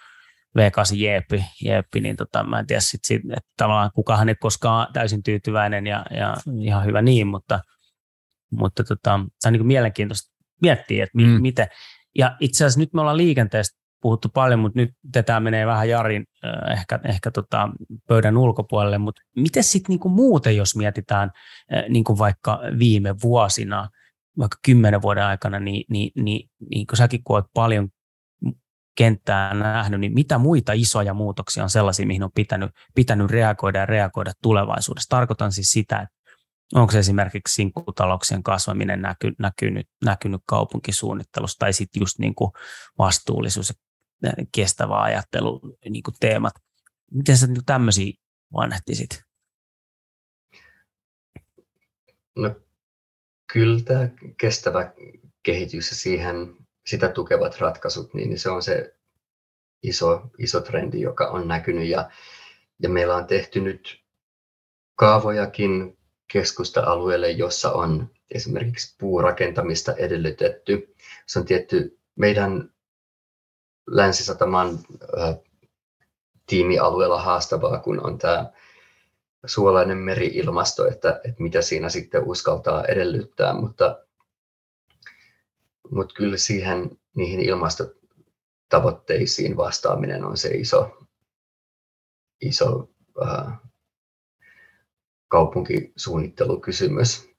[0.60, 4.88] V8 jeeppi, jeeppi niin tota, mä en tiedä sit, sit, että tavallaan kukahan ei koskaan
[4.94, 7.60] täysin tyytyväinen ja, ja ihan hyvä niin, mutta,
[8.52, 11.42] mutta tota, tämä on niin mielenkiintoista miettiä, että mi, mm.
[11.42, 11.68] miten,
[12.18, 14.90] ja itse asiassa nyt me ollaan liikenteestä puhuttu paljon, mutta nyt
[15.26, 16.26] tämä menee vähän Jarin
[16.72, 17.70] ehkä, ehkä tota
[18.08, 21.32] pöydän ulkopuolelle, mutta miten sitten niinku muuten, jos mietitään
[21.90, 23.90] niinku vaikka viime vuosina,
[24.38, 27.90] vaikka kymmenen vuoden aikana, niin, niin, niin, niin kun säkin kun olet paljon
[28.98, 33.86] kenttää nähnyt, niin mitä muita isoja muutoksia on sellaisia, mihin on pitänyt, pitänyt reagoida ja
[33.86, 35.10] reagoida tulevaisuudessa?
[35.10, 36.16] Tarkoitan siis sitä, että
[36.76, 42.52] onko se esimerkiksi sinkkutalouksien kasvaminen näky, näkynyt, näkynyt kaupunkisuunnittelussa tai sitten just niin kuin
[42.98, 43.76] vastuullisuus ja
[44.56, 46.54] kestävä ajattelu niin kuin teemat.
[47.12, 48.14] Miten sä niin tämmöisiä
[48.54, 49.24] vanhehtisit?
[52.36, 52.56] No,
[53.54, 54.94] kyllä tämä kestävä
[55.44, 56.56] kehitys ja siihen
[56.86, 58.96] sitä tukevat ratkaisut, niin se on se
[59.84, 61.88] iso, iso trendi, joka on näkynyt.
[61.88, 62.12] Ja,
[62.84, 64.04] ja meillä on tehty nyt
[64.96, 65.98] kaavojakin
[66.34, 70.96] keskusta-alueelle, jossa on esimerkiksi puurakentamista edellytetty.
[71.28, 72.74] Se on tietty meidän
[73.92, 74.80] Länsisataman
[76.46, 78.52] tiimialueella haastavaa, kun on tämä
[79.46, 84.00] suolainen meri-ilmasto, että, että mitä siinä sitten uskaltaa edellyttää, mutta,
[85.92, 90.98] mutta kyllä siihen niihin ilmastotavoitteisiin vastaaminen on se iso,
[92.42, 92.90] iso
[93.28, 93.54] äh,
[95.28, 97.30] kaupunkisuunnittelukysymys.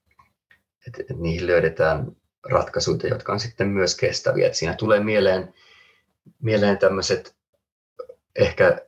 [0.87, 2.15] Et, et niihin löydetään
[2.49, 4.47] ratkaisuja, jotka on sitten myös kestäviä.
[4.47, 5.53] Et siinä tulee mieleen,
[6.39, 7.35] mieleen tämmöiset
[8.35, 8.81] ehkä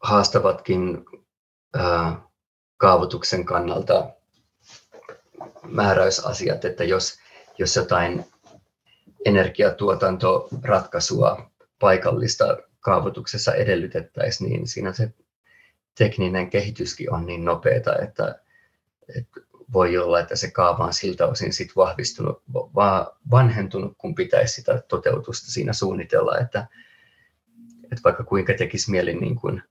[0.00, 1.04] haastavatkin
[1.74, 2.20] ää,
[2.76, 4.10] kaavoituksen kannalta
[5.62, 7.18] määräysasiat, että jos,
[7.58, 8.24] jos jotain
[9.24, 15.14] energiatuotantoratkaisua paikallista kaavoituksessa edellytettäisiin, niin siinä se
[15.98, 18.42] tekninen kehityskin on niin nopeata, että,
[19.18, 19.40] että
[19.72, 24.82] voi olla, että se kaava on siltä osin sit vahvistunut, vaan vanhentunut, kun pitäisi sitä
[24.88, 26.66] toteutusta siinä suunnitella, että,
[27.84, 29.62] että vaikka kuinka tekisi mieli niin kuin,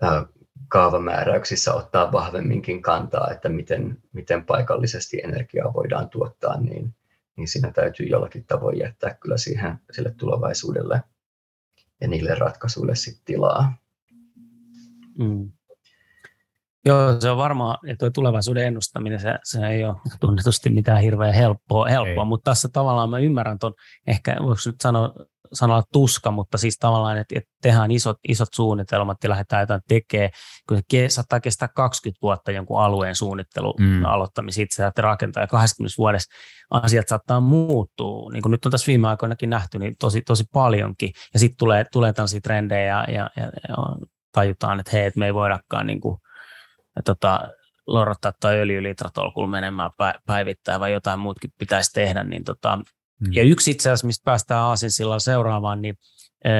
[0.00, 0.26] ää,
[0.68, 6.94] kaavamääräyksissä ottaa vahvemminkin kantaa, että miten, miten paikallisesti energiaa voidaan tuottaa, niin,
[7.36, 11.02] niin siinä täytyy jollakin tavoin jättää kyllä siihen sille tulevaisuudelle
[12.00, 13.72] ja niille ratkaisuille sitten tilaa.
[15.18, 15.52] Mm.
[16.84, 21.34] Joo, se on varmaan, että tuo tulevaisuuden ennustaminen, se, se ei ole tunnetusti mitään hirveän
[21.34, 23.74] helppoa, helppoa mutta tässä tavallaan mä ymmärrän tuon,
[24.06, 25.14] ehkä voiko nyt sanoa,
[25.52, 30.30] sanoa tuska, mutta siis tavallaan, että, että tehdään isot, isot suunnitelmat ja lähdetään jotain tekemään,
[30.68, 34.04] kun se saattaa kestää 20 vuotta jonkun alueen suunnittelu mm.
[34.04, 36.34] aloittamisen itse, että rakentaa ja 20 vuodessa
[36.70, 41.12] asiat saattaa muuttua, niin kuin nyt on tässä viime aikoinakin nähty, niin tosi, tosi paljonkin,
[41.34, 43.76] ja sitten tulee, tulee tällaisia trendejä ja, ja, ja, ja
[44.32, 46.18] tajutaan, että hei, että me ei voidakaan niin kuin,
[47.04, 47.40] tota,
[47.86, 49.90] lorottaa tai öljylitratolkulla menemään
[50.26, 52.24] päivittäin vai jotain muutkin pitäisi tehdä.
[52.24, 53.32] Niin tota, mm.
[53.32, 55.98] Ja yksi itse asiassa, mistä päästään Aasinsilla seuraavaan, niin
[56.44, 56.52] ee,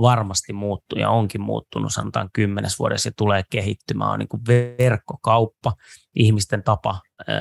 [0.00, 4.42] varmasti muuttuu ja onkin muuttunut sanotaan kymmenes vuodessa ja tulee kehittymään on niin kuin
[4.78, 5.72] verkkokauppa,
[6.14, 7.34] ihmisten tapa ee,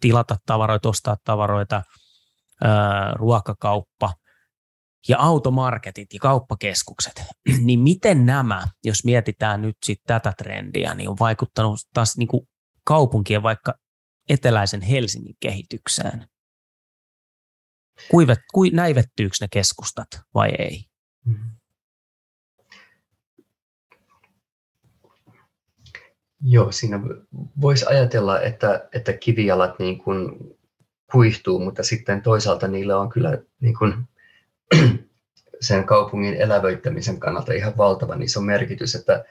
[0.00, 1.82] tilata tavaroita, ostaa tavaroita,
[2.64, 2.68] ee,
[3.14, 4.12] ruokakauppa–
[5.08, 7.22] ja automarketit ja kauppakeskukset,
[7.64, 12.48] niin miten nämä, jos mietitään nyt sit tätä trendiä, niin on vaikuttanut taas niin kuin
[12.84, 13.74] kaupunkien vaikka
[14.28, 16.28] eteläisen Helsingin kehitykseen?
[18.10, 20.84] Kuivet, ku, näivettyykö ne keskustat vai ei?
[21.24, 21.58] Mm-hmm.
[26.42, 27.00] Joo, siinä
[27.60, 30.30] voisi ajatella, että, että kivijalat niin kuin
[31.12, 33.94] kuihtuu, mutta sitten toisaalta niillä on kyllä niin kuin
[35.60, 39.24] sen kaupungin elävöittämisen kannalta ihan valtavan iso merkitys, että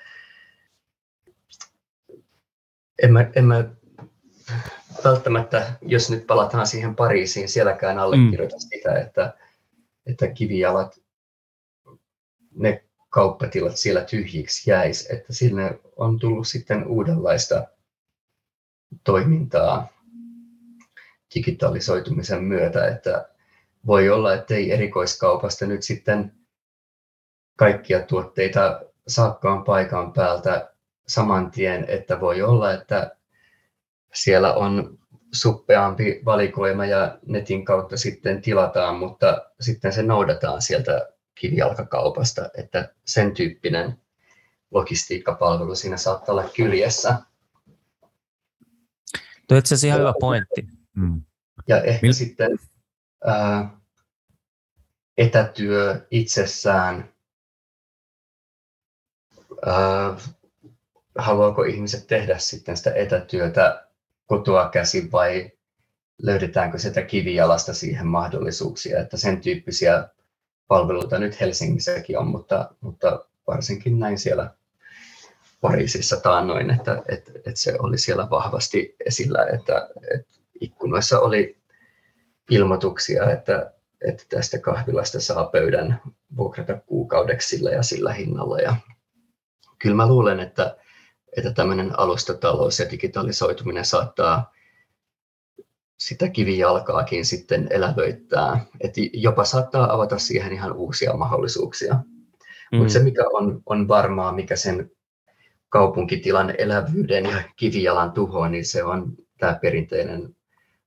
[3.03, 3.65] en mä, en mä
[5.03, 8.59] välttämättä, jos nyt palataan siihen Pariisiin, sielläkään allekirjoita mm.
[8.59, 9.33] sitä, että,
[10.05, 11.01] että kivijalat,
[12.55, 17.67] ne kauppatilat siellä tyhjiksi jäisi, että sinne on tullut sitten uudenlaista
[19.03, 19.87] toimintaa
[21.35, 23.29] digitalisoitumisen myötä, että
[23.87, 26.33] voi olla, että ei erikoiskaupasta nyt sitten
[27.55, 30.73] kaikkia tuotteita saakkaan paikan päältä
[31.07, 33.15] saman tien, että voi olla, että
[34.13, 34.99] siellä on
[35.33, 43.33] suppeampi valikoima ja netin kautta sitten tilataan, mutta sitten se noudataan sieltä kivijalkakaupasta, että sen
[43.33, 44.01] tyyppinen
[44.71, 47.15] logistiikkapalvelu siinä saattaa olla kyljessä.
[49.47, 50.67] Tuo itse asiassa ihan hyvä pointti.
[50.95, 51.21] Mm.
[51.67, 52.13] Ja ehkä Mil...
[52.13, 52.59] sitten
[53.25, 53.76] ää,
[55.17, 57.13] etätyö itsessään,
[59.65, 60.17] ää,
[61.17, 63.87] haluaako ihmiset tehdä sitten sitä etätyötä
[64.25, 65.51] kotoa käsin vai
[66.21, 70.09] löydetäänkö sitä kivijalasta siihen mahdollisuuksia, että sen tyyppisiä
[70.67, 74.51] palveluita nyt Helsingissäkin on, mutta, mutta varsinkin näin siellä
[75.61, 81.57] Pariisissa taannoin, että, että, että se oli siellä vahvasti esillä, että, että ikkunoissa oli
[82.49, 86.01] ilmoituksia, että, että tästä kahvilasta saa pöydän
[86.37, 88.59] vuokrata kuukaudeksi sillä ja sillä hinnalla.
[88.59, 88.75] Ja
[89.79, 90.77] kyllä mä luulen, että,
[91.37, 94.51] että tämmöinen alustatalous ja digitalisoituminen saattaa
[95.97, 98.65] sitä kivijalkaakin sitten elävöittää.
[98.81, 101.93] että jopa saattaa avata siihen ihan uusia mahdollisuuksia.
[102.71, 102.77] Mm.
[102.77, 104.91] Mutta se, mikä on, on varmaa, mikä sen
[105.69, 110.35] kaupunkitilan elävyyden ja kivijalan tuhoaa, niin se on tämä perinteinen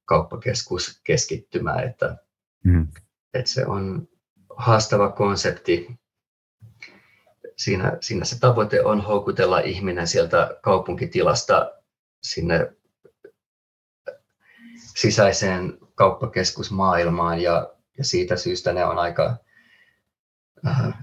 [0.05, 2.17] kauppakeskus keskittymä, että,
[2.65, 2.89] mm.
[3.35, 4.09] että se on
[4.57, 6.01] haastava konsepti.
[7.57, 11.73] Siinä, siinä se tavoite on houkutella ihminen sieltä kaupunkitilasta
[12.23, 12.73] sinne
[14.97, 19.37] sisäiseen kauppakeskusmaailmaan ja, ja siitä syystä ne on aika
[20.67, 20.95] äh,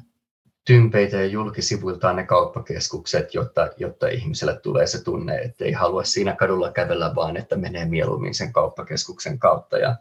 [0.66, 6.36] tympeitä ja julkisivuiltaan ne kauppakeskukset, jotta, jotta ihmiselle tulee se tunne, että ei halua siinä
[6.36, 9.78] kadulla kävellä, vaan että menee mieluummin sen kauppakeskuksen kautta.
[9.78, 9.96] Ja,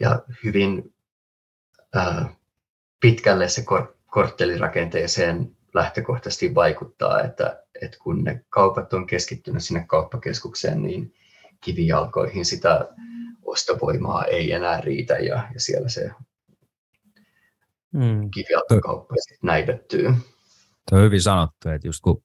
[0.00, 0.94] ja hyvin
[1.94, 2.28] ää,
[3.00, 10.82] pitkälle se kor- korttelirakenteeseen lähtökohtaisesti vaikuttaa, että, että kun ne kaupat on keskittynyt sinne kauppakeskukseen,
[10.82, 11.14] niin
[11.60, 12.88] kivijalkoihin sitä
[13.42, 16.10] ostovoimaa ei enää riitä ja, ja siellä se
[17.92, 18.30] mm.
[18.30, 20.14] kivijalkakauppa näivettyy.
[20.90, 22.22] Tuo on hyvin sanottu, että just kun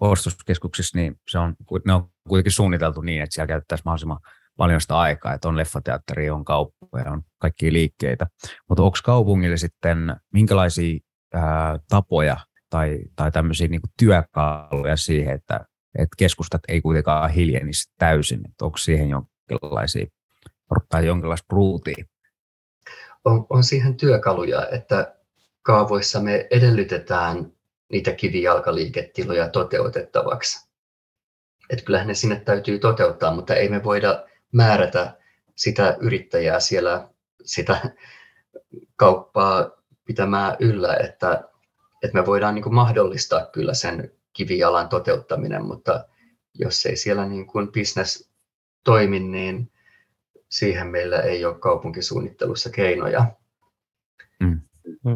[0.00, 4.20] ostoskeskuksissa, niin se on, ne on kuitenkin suunniteltu niin, että siellä käytettäisiin mahdollisimman
[4.58, 8.26] paljon sitä aikaa, että on leffateatteri, on kauppoja, on kaikkia liikkeitä.
[8.68, 10.98] Mutta onko kaupungille sitten minkälaisia
[11.34, 12.36] ää, tapoja
[12.70, 15.60] tai, tai tämmöisiä niin työkaluja siihen, että,
[15.98, 18.40] että keskustat ei kuitenkaan hiljenisi täysin?
[18.62, 20.06] Onko siihen jonkinlaisia
[20.88, 22.04] tai jonkinlaista ruutia?
[23.24, 25.14] On, on siihen työkaluja, että
[25.62, 27.52] kaavoissa me edellytetään
[27.92, 30.68] niitä kivijalkaliiketiloja toteutettavaksi.
[31.70, 35.16] Että kyllähän ne sinne täytyy toteuttaa, mutta ei me voida määrätä
[35.56, 37.08] sitä yrittäjää siellä
[37.44, 37.80] sitä
[38.96, 39.70] kauppaa
[40.04, 41.48] pitämään yllä, että,
[42.02, 46.08] että me voidaan niin kuin mahdollistaa kyllä sen kivijalan toteuttaminen, mutta
[46.54, 48.30] jos ei siellä niin kuin business
[48.84, 49.72] toimi, niin
[50.48, 53.32] siihen meillä ei ole kaupunkisuunnittelussa keinoja.
[54.40, 54.60] Mm.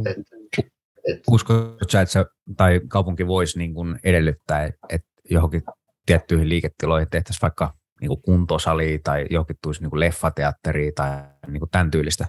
[0.07, 0.17] Et,
[1.09, 2.25] et, Uskotko sä, että se,
[2.57, 5.63] tai kaupunki voisi niin kuin edellyttää, että johonkin
[6.07, 10.01] tiettyihin liiketiloihin tehtäisiin vaikka niin kuin kuntosali tai johonkin tulisi niin kuin
[10.95, 12.27] tai niin kuin tämän tyylistä?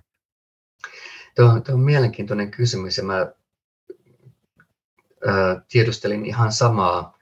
[1.35, 3.15] Tuo, tuo on mielenkiintoinen kysymys ja mä
[5.27, 7.17] ää, tiedustelin ihan samaa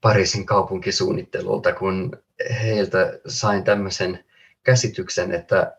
[0.00, 2.22] Pariisin kaupunkisuunnittelulta, kun
[2.62, 4.24] heiltä sain tämmöisen
[4.62, 5.78] käsityksen, että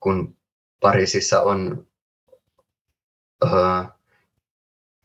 [0.00, 0.36] kun
[0.80, 1.86] Pariisissa on
[3.44, 3.92] ää,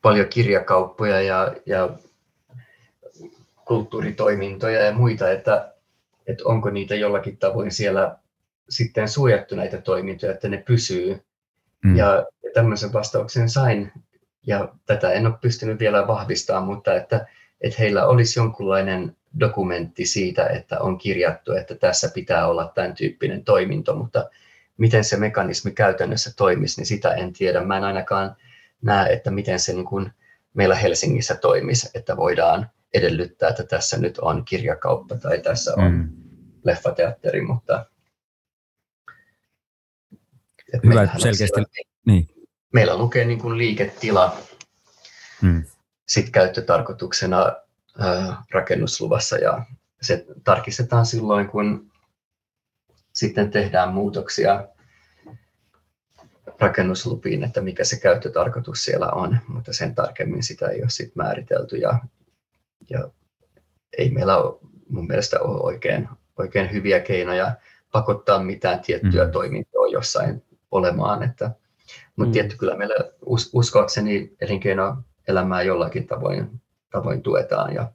[0.02, 1.90] paljon kirjakauppoja ja, ja
[3.66, 5.74] kulttuuritoimintoja ja muita, että,
[6.28, 8.18] että onko niitä jollakin tavoin siellä
[8.70, 11.24] sitten suojattu näitä toimintoja, että ne pysyy.
[11.84, 11.96] Mm.
[11.96, 13.92] Ja tämmöisen vastauksen sain,
[14.48, 17.28] ja tätä en ole pystynyt vielä vahvistamaan, mutta että,
[17.62, 23.44] että heillä olisi jonkunlainen dokumentti siitä, että on kirjattu, että tässä pitää olla tämän tyyppinen
[23.44, 24.30] toiminto, mutta
[24.78, 27.64] miten se mekanismi käytännössä toimisi, niin sitä en tiedä.
[27.64, 28.36] Mä en ainakaan
[28.82, 30.12] näe, että miten se niin kuin
[30.54, 36.10] meillä Helsingissä toimisi, että voidaan edellyttää, että tässä nyt on kirjakauppa tai tässä on mm.
[36.64, 37.86] leffateatteri, mutta
[40.84, 41.48] Hyvä, selkeästi.
[41.48, 41.66] Siellä,
[42.06, 42.28] niin.
[42.74, 44.38] Meillä lukee niin kuin liiketila
[45.42, 45.64] mm.
[46.08, 47.56] sit käyttötarkoituksena
[48.00, 49.66] ää, rakennusluvassa ja
[50.02, 51.92] se tarkistetaan silloin, kun
[53.14, 54.68] sitten tehdään muutoksia
[56.60, 61.78] rakennuslupiin, että mikä se käyttötarkoitus siellä on, mutta sen tarkemmin sitä ei ole sit määritelty
[61.78, 62.00] ja
[62.90, 63.10] ja
[63.98, 67.56] ei meillä ole mun mielestä ole oikein, oikein hyviä keinoja
[67.92, 69.32] pakottaa mitään tiettyä mm.
[69.32, 71.24] toimintoa jossain olemaan.
[71.24, 71.52] Että,
[72.16, 72.32] mutta mm.
[72.32, 77.92] tietty kyllä meillä us, uskoakseni elinkeinoelämää jollakin tavoin, tavoin tuetaan ja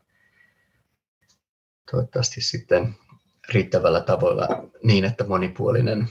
[1.91, 2.95] toivottavasti sitten
[3.53, 4.49] riittävällä tavalla
[4.83, 6.09] niin, että monipuolinen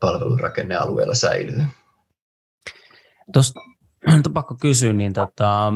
[0.00, 1.62] palvelurakenne alueella säilyy.
[3.32, 3.60] Tuosta
[4.34, 5.72] pakko kysyä, niin tota,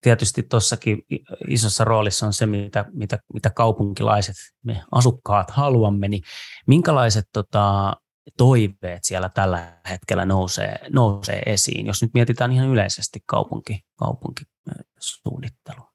[0.00, 1.02] tietysti tuossakin
[1.48, 6.22] isossa roolissa on se, mitä, mitä, mitä kaupunkilaiset, me asukkaat haluamme, niin
[6.66, 7.96] minkälaiset tota,
[8.36, 15.92] toiveet siellä tällä hetkellä nousee, nousee esiin, jos nyt mietitään ihan yleisesti kaupunki, kaupunkisuunnittelua?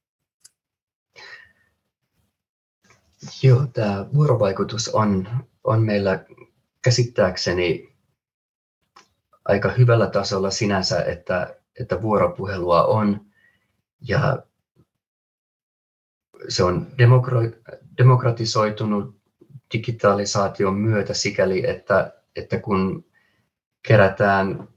[3.43, 5.27] Joo, tämä vuorovaikutus on,
[5.63, 6.25] on meillä
[6.81, 7.95] käsittääkseni
[9.45, 13.32] aika hyvällä tasolla sinänsä, että, että vuoropuhelua on
[14.07, 14.43] ja
[16.47, 16.87] se on
[17.97, 19.23] demokratisoitunut
[19.73, 23.05] digitalisaation myötä sikäli, että, että kun
[23.87, 24.67] kerätään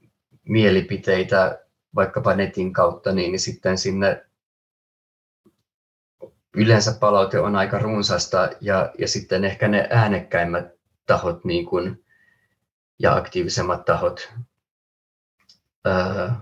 [0.49, 4.27] mielipiteitä vaikkapa netin kautta, niin, niin sitten sinne
[6.57, 10.67] yleensä palaute on aika runsasta ja, ja sitten ehkä ne äänekkäimmät
[11.07, 12.05] tahot niin kuin,
[12.99, 14.33] ja aktiivisemmat tahot
[15.85, 16.41] ää,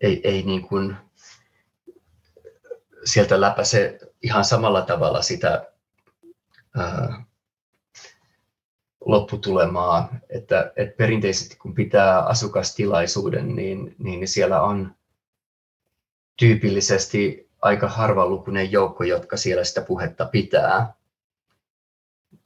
[0.00, 0.96] ei, ei niin kuin
[3.06, 5.72] sieltä läpäise ihan samalla tavalla sitä
[6.76, 7.24] ää,
[9.04, 14.94] lopputulemaa, että, että perinteisesti kun pitää asukastilaisuuden, niin, niin siellä on
[16.36, 20.92] tyypillisesti aika harvalukuinen joukko, jotka siellä sitä puhetta pitää.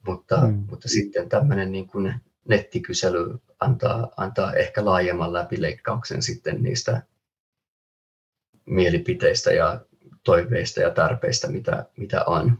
[0.07, 0.63] Mutta, mm.
[0.69, 2.13] mutta sitten tämmöinen niin kuin
[2.47, 7.01] nettikysely antaa, antaa ehkä laajemman läpileikkauksen sitten niistä
[8.65, 9.81] mielipiteistä ja
[10.25, 12.57] toiveista ja tarpeista, mitä, mitä on.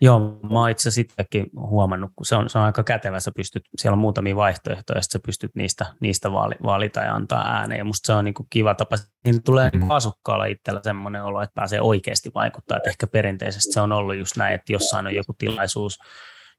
[0.00, 0.18] Joo,
[0.50, 3.94] mä oon itse sittenkin huomannut, kun se on, se on aika kätevä, sä pystyt, siellä
[3.94, 8.06] on muutamia vaihtoehtoja, että sä pystyt niistä, niistä vaali, valita ja antaa ääneen, ja musta
[8.06, 9.90] se on niin kuin kiva tapa, niin tulee mm-hmm.
[9.90, 14.36] asukkaalla itsellä semmoinen olo, että pääsee oikeasti vaikuttaa, että ehkä perinteisesti se on ollut just
[14.36, 15.98] näin, että jossain on joku tilaisuus,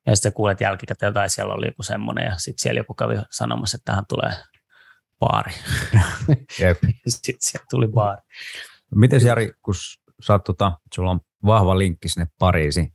[0.05, 3.75] ja sitten kuulet jälkikäteen, tai siellä oli joku semmoinen, ja sitten siellä joku kävi sanomassa,
[3.75, 4.33] että tähän tulee
[5.19, 5.51] baari.
[6.59, 6.77] Jep.
[7.07, 8.21] sitten sieltä tuli baari.
[8.95, 9.73] Miten Jari, kun
[10.21, 12.93] sä tota, sulla on vahva linkki sinne Pariisiin,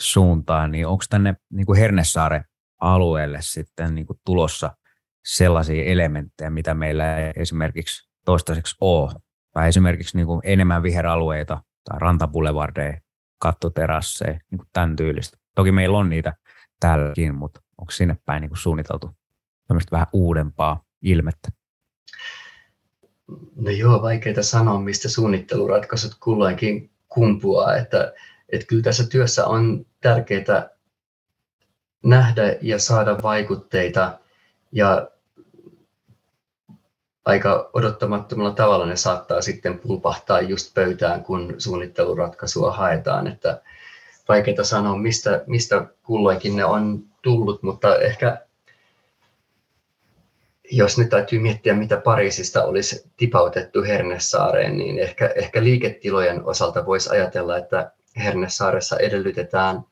[0.00, 2.44] suuntaan, niin onko tänne niin kuin Hernesaaren
[2.80, 4.76] alueelle sitten niin kuin tulossa
[5.24, 9.12] sellaisia elementtejä, mitä meillä ei esimerkiksi toistaiseksi ole,
[9.52, 13.00] tai esimerkiksi niin kuin enemmän viheralueita tai rantabulevardeja,
[13.38, 15.38] kattoterasseja, niin kuin tämän tyylistä.
[15.54, 16.34] Toki meillä on niitä
[16.80, 19.10] täälläkin, mutta onko sinne päin niin kuin suunniteltu
[19.68, 21.48] tämmöistä vähän uudempaa ilmettä?
[23.56, 28.12] No joo, vaikeita sanoa, mistä suunnitteluratkaisut kulloinkin kumpuaa, että
[28.52, 30.70] että kyllä tässä työssä on tärkeää
[32.04, 34.18] nähdä ja saada vaikutteita
[34.72, 35.08] ja
[37.24, 43.26] aika odottamattomalla tavalla ne saattaa sitten pulpahtaa just pöytään, kun suunnitteluratkaisua haetaan.
[43.26, 43.62] Että
[44.28, 48.46] vaikeaa sanoa, mistä, mistä kulloinkin ne on tullut, mutta ehkä
[50.70, 57.10] jos nyt täytyy miettiä, mitä Pariisista olisi tipautettu Hernesaareen, niin ehkä, ehkä liiketilojen osalta voisi
[57.10, 59.84] ajatella, että Hernesaaressa edellytetään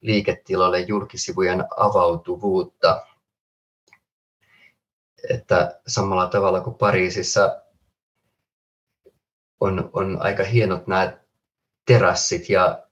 [0.00, 3.06] liiketiloille julkisivujen avautuvuutta.
[5.30, 7.62] Että samalla tavalla kuin Pariisissa
[9.60, 11.18] on, on aika hienot nämä
[11.84, 12.82] terassit ja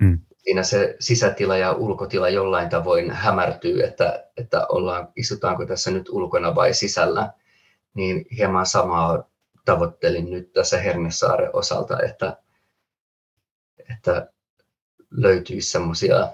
[0.00, 0.25] mm.
[0.46, 6.54] Siinä se sisätila ja ulkotila jollain tavoin hämärtyy, että, että ollaan, istutaanko tässä nyt ulkona
[6.54, 7.32] vai sisällä,
[7.94, 9.24] niin hieman samaa
[9.64, 12.36] tavoittelin nyt tässä Hernesaaren osalta, että
[13.90, 14.32] että
[15.10, 16.32] löytyisi semmoisia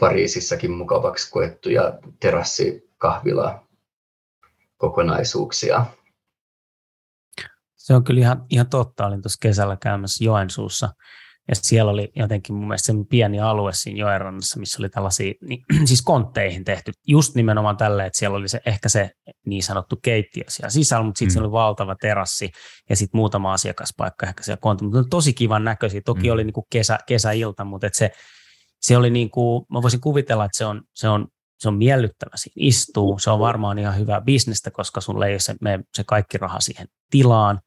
[0.00, 3.66] Pariisissakin mukavaksi koettuja terassikahvila
[4.76, 5.86] kokonaisuuksia.
[7.76, 9.06] Se on kyllä ihan, ihan totta.
[9.06, 10.88] Olin tuossa kesällä käymässä Joensuussa
[11.48, 16.02] ja siellä oli jotenkin mun mielestä pieni alue siinä joenrannassa, missä oli tällaisia, niin, siis
[16.02, 19.10] kontteihin tehty, just nimenomaan tälle, että siellä oli se, ehkä se
[19.46, 21.32] niin sanottu keittiö siellä sisällä, mutta sitten mm.
[21.32, 22.50] siellä oli valtava terassi
[22.90, 26.00] ja sitten muutama asiakaspaikka ehkä siellä kontti, mutta oli tosi kivan näköisiä.
[26.04, 26.32] Toki mm.
[26.32, 28.10] oli niin kuin kesä, kesäilta, mutta että se,
[28.80, 31.26] se oli niin kuin, mä voisin kuvitella, että se on, se on
[31.58, 35.54] se on miellyttävä siinä istuu, se on varmaan ihan hyvää bisnestä, koska sun ei se,
[35.60, 37.60] me, se kaikki raha siihen tilaan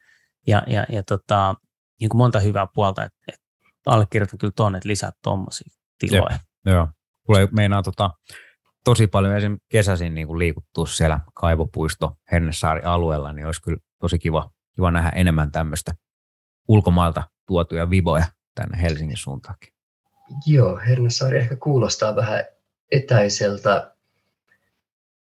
[0.48, 1.56] ja, ja, ja tota,
[2.00, 3.42] niin kuin monta hyvää puolta, että, että
[3.86, 6.32] allekirjoitan kyllä tuonne, että lisää tuommoisia tiloja.
[6.32, 6.88] Jep, joo.
[7.26, 8.10] Kuule, meinaa tota,
[8.84, 9.58] tosi paljon esim.
[9.70, 15.52] kesäisin niin liikuttua siellä kaivopuisto Hernesaari alueella, niin olisi kyllä tosi kiva, kiva nähdä enemmän
[15.52, 15.92] tämmöistä
[16.68, 18.26] ulkomailta tuotuja viboja
[18.56, 19.74] tänne Helsingin suuntaankin.
[20.46, 22.44] Joo, Hernesaari ehkä kuulostaa vähän
[22.92, 23.96] etäiseltä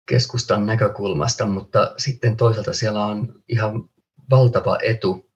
[0.08, 3.88] keskustan näkökulmasta, mutta sitten toisaalta siellä on ihan
[4.30, 5.30] valtava etu.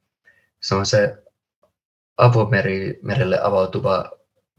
[0.63, 1.22] Se on se
[2.17, 4.11] avomerelle avautuva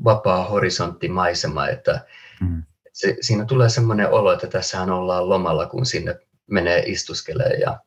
[0.03, 2.05] vapaa horisonttimaisema, että
[2.41, 2.63] mm.
[2.93, 7.79] se, siinä tulee semmoinen olo, että tässähän ollaan lomalla, kun sinne menee istuskelee ja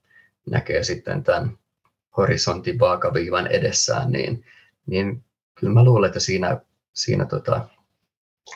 [0.51, 1.59] näkee sitten tämän
[2.17, 4.45] horisontin vaakaviivan edessään, niin,
[4.87, 6.61] niin kyllä mä luulen, että siinä,
[6.93, 7.69] siinä tota,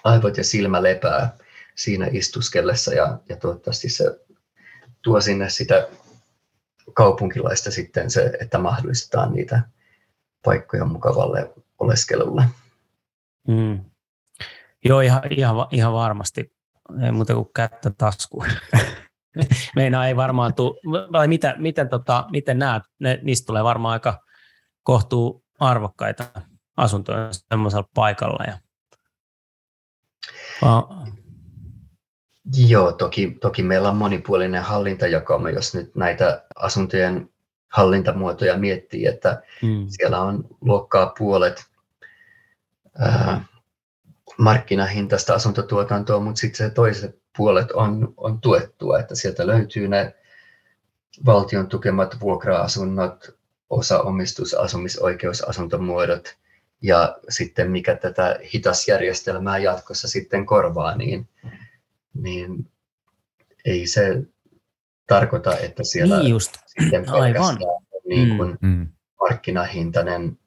[0.04, 1.36] aivot ja silmä lepää
[1.74, 4.20] siinä istuskellessa ja, ja toivottavasti se
[5.02, 5.88] tuo sinne sitä
[6.94, 9.62] kaupunkilaista sitten se, että mahdollistetaan niitä
[10.44, 12.44] paikkoja mukavalle oleskelulle.
[13.48, 13.84] Mm.
[14.84, 16.52] Joo, ihan, ihan, ihan varmasti.
[17.04, 18.46] Ei muuta kuin kättä taskuun.
[19.76, 20.80] Meinaa ei varmaan tule,
[21.12, 24.24] vai mitä, miten, tota, miten näet, ne, niistä tulee varmaan aika
[24.82, 26.24] kohtuu arvokkaita
[26.76, 28.44] asuntoja semmoisella paikalla.
[28.44, 28.58] Ja...
[32.68, 37.30] Joo, toki, toki meillä on monipuolinen hallintajakauma, jos nyt näitä asuntojen
[37.70, 39.86] hallintamuotoja miettii, että mm.
[39.88, 41.64] siellä on luokkaa puolet
[42.98, 43.44] ää,
[44.38, 50.14] markkinahintaista asuntotuotantoa, mutta sitten se toiset puolet on, on tuettua, että sieltä löytyy ne
[51.26, 53.40] valtion tukemat vuokra-asunnot,
[53.70, 56.36] osa omistusasumisoikeusasuntomuodot
[56.82, 61.28] ja sitten mikä tätä hitasjärjestelmää jatkossa sitten korvaa, niin,
[62.14, 62.70] niin
[63.64, 64.22] ei se
[65.14, 66.52] tarkoita, että siellä niin just.
[66.66, 67.58] sitten Aivan.
[68.08, 68.68] Niin kuin mm.
[68.68, 68.88] mm.
[69.20, 70.38] markkinahintainen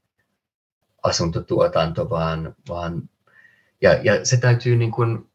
[1.03, 3.09] asuntotuotanto, vaan, vaan
[3.81, 5.29] ja, ja se täytyy niin kuin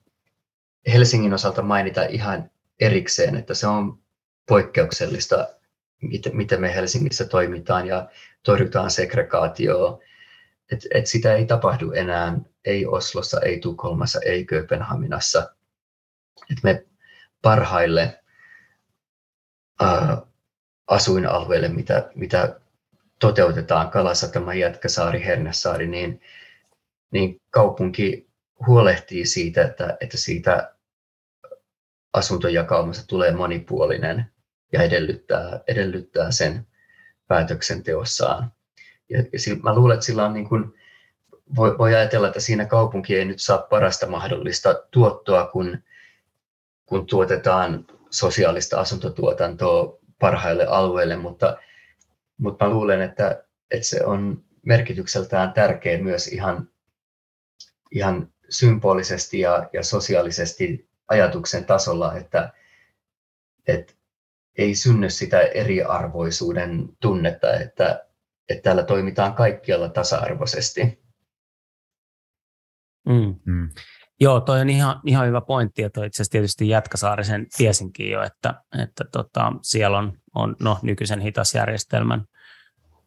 [0.93, 2.51] Helsingin osalta mainita ihan
[2.81, 3.99] erikseen, että se on
[4.49, 5.49] poikkeuksellista,
[6.33, 8.09] miten me Helsingissä toimitaan ja
[8.43, 9.99] torjutaan segregaatioa
[10.73, 15.55] et, et sitä ei tapahdu enää, ei Oslossa, ei Tukholmassa, ei Kööpenhaminassa.
[16.51, 16.87] Et me
[17.43, 18.18] parhaille
[19.81, 20.23] ää,
[20.87, 22.61] asuinalueille, mitä, mitä
[23.19, 26.21] toteutetaan Kalasatama, Jätkäsaari, Hernesaari, niin,
[27.11, 28.29] niin kaupunki
[28.67, 30.75] huolehtii siitä, että, että siitä
[32.13, 34.27] asuntojakaumasta tulee monipuolinen
[34.73, 36.67] ja edellyttää, edellyttää sen
[37.27, 38.53] päätöksenteossaan.
[39.09, 40.75] Ja, ja mä luulen, että sillä on niin kuin,
[41.57, 45.79] voi, voi ajatella, että siinä kaupunki ei nyt saa parasta mahdollista tuottoa, kun,
[46.87, 51.57] kun tuotetaan sosiaalista asuntotuotantoa parhaille alueille, mutta,
[52.39, 56.69] mutta mä luulen, että, että se on merkitykseltään tärkeä myös ihan,
[57.91, 62.53] ihan symbolisesti ja, ja sosiaalisesti ajatuksen tasolla, että,
[63.67, 63.95] että
[64.59, 68.07] ei synny sitä eriarvoisuuden tunnetta, että,
[68.49, 71.03] että täällä toimitaan kaikkialla tasa-arvoisesti.
[73.07, 73.35] Mm.
[73.45, 73.71] Mm.
[74.21, 78.23] Joo, toi on ihan, ihan hyvä pointti, ja toi itse asiassa tietysti Jätkäsaarisen tiesinkin jo,
[78.23, 82.25] että, että tota, siellä on, on no, nykyisen hitasjärjestelmän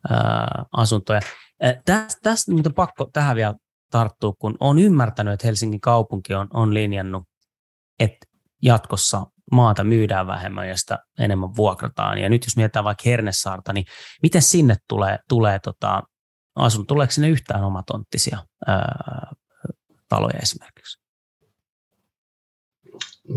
[0.09, 1.21] ää, asuntoja.
[1.85, 3.55] Tästä täs, on pakko tähän vielä
[3.91, 7.23] tarttua, kun on ymmärtänyt, että Helsingin kaupunki on, on linjannut,
[7.99, 8.27] että
[8.61, 12.17] jatkossa maata myydään vähemmän ja sitä enemmän vuokrataan.
[12.17, 13.85] Ja nyt jos mietitään vaikka Hernesaarta, niin
[14.23, 16.03] miten sinne tulee, tulee tota,
[16.55, 18.37] asun, tuleeko sinne yhtään omatonttisia
[18.67, 19.31] ää,
[20.09, 20.70] taloja esimerkiksi?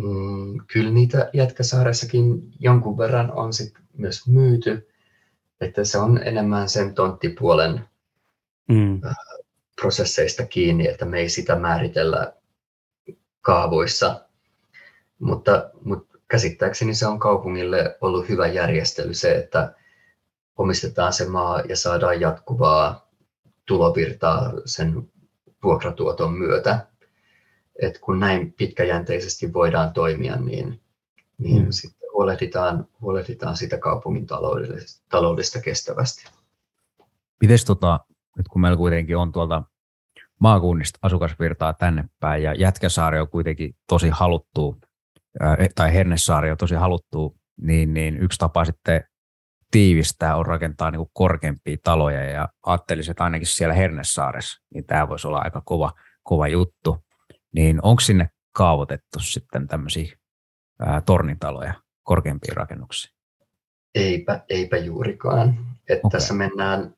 [0.02, 4.88] Mm, kyllä niitä Jätkäsaaressakin jonkun verran on sit myös myyty,
[5.60, 7.88] että se on enemmän sen tonttipuolen
[8.68, 9.00] mm.
[9.80, 12.32] prosesseista kiinni, että me ei sitä määritellä
[13.40, 14.20] kaavoissa.
[15.18, 19.74] Mutta, mutta käsittääkseni se on kaupungille ollut hyvä järjestely se, että
[20.56, 23.08] omistetaan se maa ja saadaan jatkuvaa
[23.66, 25.12] tulovirtaa sen
[25.62, 26.86] vuokratuoton myötä
[27.82, 30.80] että kun näin pitkäjänteisesti voidaan toimia, niin,
[31.38, 31.70] niin mm.
[31.70, 36.24] sitten huolehditaan, huolehditaan sitä kaupungin taloudesta, taloudesta kestävästi.
[37.40, 38.00] Mites tota,
[38.36, 39.62] nyt kun meillä kuitenkin on tuolta
[40.40, 44.76] maakunnista asukasvirtaa tänne päin ja Jätkäsaari on kuitenkin tosi haluttu,
[45.74, 49.04] tai Hernesaari on tosi haluttu, niin, niin yksi tapa sitten
[49.70, 55.28] tiivistää on rakentaa niin korkeampia taloja ja ajattelisin, että ainakin siellä Hernesaaressa, niin tämä voisi
[55.28, 57.04] olla aika kova, kova juttu
[57.54, 60.16] niin onko sinne kaavoitettu sitten tämmöisiä
[60.78, 63.14] ää, tornitaloja, korkeampia rakennuksia?
[63.94, 65.48] Eipä, eipä juurikaan.
[65.88, 66.20] Että okay.
[66.20, 66.94] Tässä mennään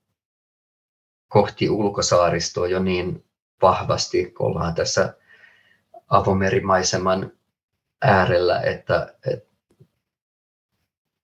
[1.28, 3.24] kohti ulkosaaristoa jo niin
[3.62, 5.14] vahvasti, kun ollaan tässä
[6.08, 7.32] avomerimaiseman
[8.02, 9.48] äärellä, että et,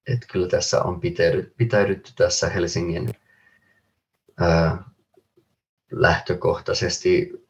[0.07, 3.09] et kyllä tässä on pitäydytty, pitäydytty tässä Helsingin
[4.41, 4.85] ää,
[5.91, 7.42] lähtökohtaisesti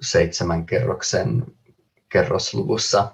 [0.00, 1.46] seitsemän kerroksen
[2.08, 3.12] kerrosluvussa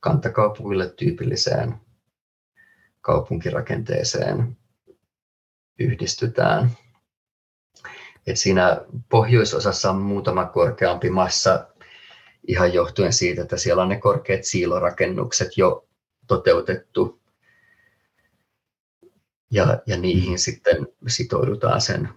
[0.00, 1.74] kantakaupungille tyypilliseen
[3.00, 4.56] kaupunkirakenteeseen
[5.78, 6.70] yhdistytään.
[8.26, 11.68] Et siinä pohjoisosassa on muutama korkeampi massa
[12.46, 15.88] ihan johtuen siitä, että siellä on ne korkeat siilorakennukset jo
[16.26, 17.20] toteutettu.
[19.50, 22.08] Ja, ja niihin sitten sitoudutaan sen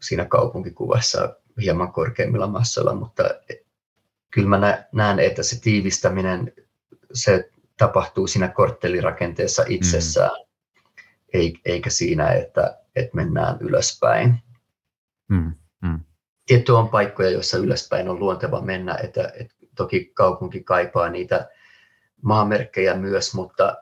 [0.00, 3.22] siinä kaupunkikuvassa hieman korkeimmilla massoilla, mutta
[4.30, 6.52] kyllä mä näen, että se tiivistäminen
[7.12, 11.52] se tapahtuu siinä korttelirakenteessa itsessään, mm.
[11.64, 14.38] eikä siinä, että, että mennään ylöspäin.
[15.28, 15.52] Mm.
[15.82, 16.00] Mm.
[16.46, 21.48] Tietty on paikkoja, joissa ylöspäin on luonteva mennä, että, että toki kaupunki kaipaa niitä
[22.22, 23.76] maamerkkejä myös, mutta,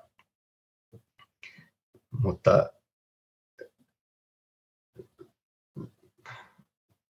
[2.22, 2.70] mutta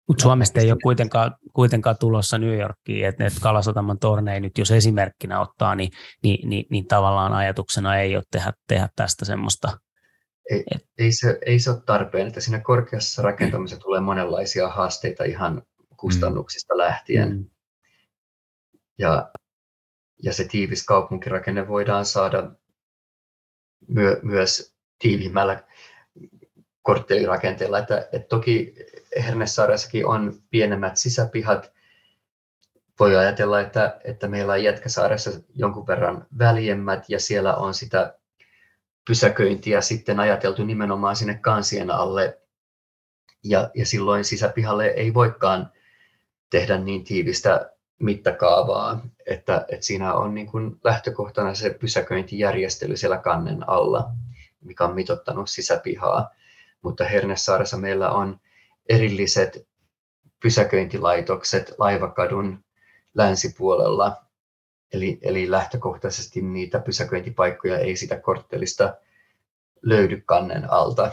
[0.07, 4.71] Mutta Suomesta ei ole kuitenkaan, kuitenkaan tulossa New Yorkiin, että et Kalasataman torneja nyt jos
[4.71, 5.91] esimerkkinä ottaa, niin,
[6.23, 9.77] niin, niin, niin tavallaan ajatuksena ei ole tehdä, tehdä tästä semmoista.
[10.51, 10.85] Ei, et...
[10.97, 15.61] ei, se, ei se ole tarpeen, että siinä korkeassa rakentamisessa tulee monenlaisia haasteita ihan
[15.97, 16.77] kustannuksista mm.
[16.77, 17.37] lähtien.
[17.37, 17.45] Mm.
[18.99, 19.31] Ja,
[20.23, 22.51] ja se tiivis kaupunkirakenne voidaan saada
[23.87, 25.63] myö, myös tiiviimmällä
[26.87, 27.79] korttelirakenteella.
[27.79, 28.75] Että, että toki
[29.25, 31.71] Hernesaaressakin on pienemmät sisäpihat.
[32.99, 38.17] Voi ajatella, että, että meillä on Jätkäsaaressa jonkun verran väljemmät ja siellä on sitä
[39.07, 42.39] pysäköintiä sitten ajateltu nimenomaan sinne kansien alle.
[43.43, 45.71] Ja, ja silloin sisäpihalle ei voikaan
[46.49, 53.69] tehdä niin tiivistä mittakaavaa, että, että siinä on niin kuin lähtökohtana se pysäköintijärjestely siellä kannen
[53.69, 54.09] alla,
[54.61, 56.37] mikä on mitottanut sisäpihaa.
[56.81, 58.39] Mutta Hernesaaressa meillä on
[58.89, 59.67] erilliset
[60.41, 62.63] pysäköintilaitokset Laivakadun
[63.13, 64.15] länsipuolella.
[64.93, 68.93] Eli, eli lähtökohtaisesti niitä pysäköintipaikkoja ei sitä korttelista
[69.81, 71.11] löydy kannen alta.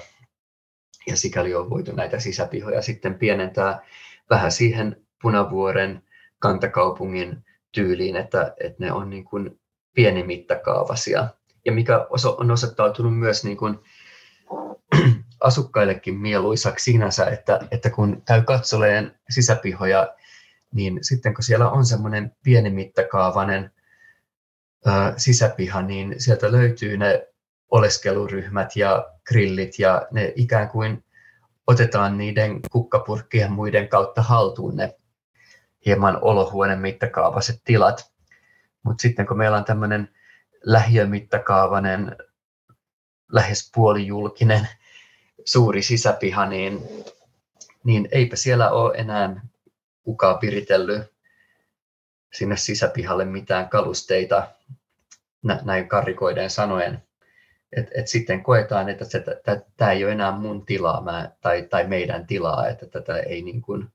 [1.06, 3.86] Ja sikäli on voitu näitä sisäpihoja sitten pienentää
[4.30, 6.02] vähän siihen Punavuoren
[6.38, 9.60] kantakaupungin tyyliin, että, että ne on niin kuin
[9.94, 11.28] pienimittakaavaisia.
[11.64, 12.06] Ja mikä
[12.40, 13.78] on osoittautunut myös niin kuin
[15.44, 20.14] asukkaillekin mieluisaksi sinänsä, että, että kun käy katsoleen sisäpihoja,
[20.72, 23.70] niin sitten kun siellä on semmoinen pienimittakaavainen
[25.16, 27.28] sisäpiha, niin sieltä löytyy ne
[27.70, 31.04] oleskeluryhmät ja grillit ja ne ikään kuin
[31.66, 34.96] otetaan niiden kukkapurkkien muiden kautta haltuun ne
[35.86, 38.12] hieman olohuoneen mittakaavaiset tilat.
[38.82, 40.08] Mutta sitten kun meillä on tämmöinen
[40.62, 42.16] lähiömittakaavainen,
[43.32, 44.68] lähes puolijulkinen
[45.44, 46.80] suuri sisäpiha, niin,
[47.84, 49.46] niin eipä siellä ole enää
[50.02, 51.14] kukaan viritellyt
[52.32, 54.48] sinne sisäpihalle mitään kalusteita
[55.64, 57.02] näin karikoiden sanoen.
[57.76, 59.04] Et, et sitten koetaan, että
[59.76, 63.62] tämä ei ole enää mun tilaa mä, tai, tai meidän tilaa, että tätä ei niin
[63.62, 63.88] kuin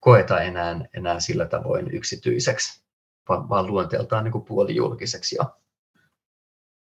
[0.00, 2.82] koeta enää, enää sillä tavoin yksityiseksi,
[3.28, 5.36] vaan, vaan luonteeltaan niin puolijulkiseksi.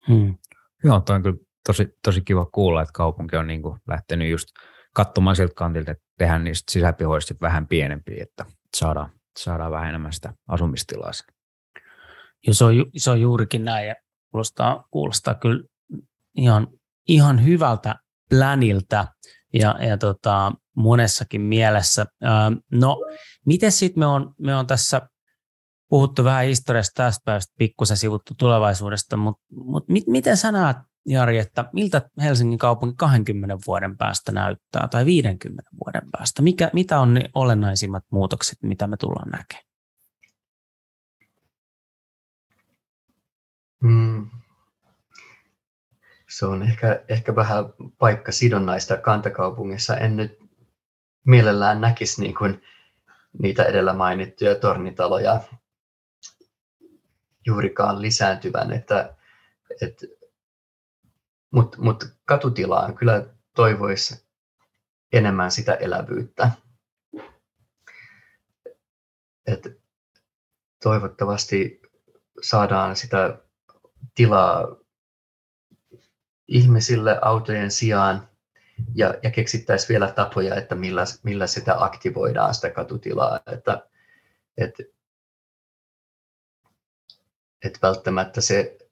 [0.08, 0.38] Hmm.
[0.84, 1.36] Joo, toi on kyllä
[1.66, 4.48] tosi, tosi kiva kuulla, että kaupunki on niin kuin lähtenyt just
[4.94, 8.44] katsomaan siltä kantilta, että tehdään niistä sisäpihoista vähän pienempiä, että
[8.76, 11.12] saadaan, saadaan vähän enemmän sitä asumistilaa.
[12.50, 13.94] Se on, se on juurikin näin ja
[14.30, 15.64] kuulostaa, kuulostaa kyllä
[16.36, 16.68] ihan,
[17.08, 17.94] ihan hyvältä
[18.30, 19.06] pläniltä
[19.52, 22.06] ja, ja tota, monessakin mielessä.
[22.72, 22.96] no,
[23.46, 25.08] miten sitten me on, me on tässä
[25.88, 31.38] puhuttu vähän historiasta tästä päivästä, pikkusen sivuttu tulevaisuudesta, mutta mut mit, miten sä näet, Jari,
[31.38, 36.42] että miltä Helsingin kaupunki 20 vuoden päästä näyttää tai 50 vuoden päästä?
[36.42, 39.64] Mikä, mitä on ne olennaisimmat muutokset, mitä me tullaan näkemään?
[43.82, 44.30] Mm.
[46.30, 47.64] Se on ehkä, ehkä vähän
[47.98, 49.96] paikka sidonnaista kantakaupungissa.
[49.96, 50.38] En nyt
[51.26, 52.62] mielellään näkisi niin kuin
[53.42, 55.40] niitä edellä mainittuja tornitaloja
[57.46, 59.16] juurikaan lisääntyvän, että,
[59.82, 60.06] että
[61.54, 63.26] mutta mut katutilaan kyllä
[63.56, 64.26] toivoisi
[65.12, 66.50] enemmän sitä elävyyttä.
[69.46, 69.80] Et
[70.82, 71.82] toivottavasti
[72.42, 73.38] saadaan sitä
[74.14, 74.76] tilaa
[76.48, 78.28] ihmisille autojen sijaan
[78.94, 83.40] ja, ja keksittäisiin vielä tapoja, että millä, millä sitä aktivoidaan, sitä katutilaa.
[83.52, 83.88] Että,
[84.56, 84.74] et,
[87.64, 88.83] et välttämättä se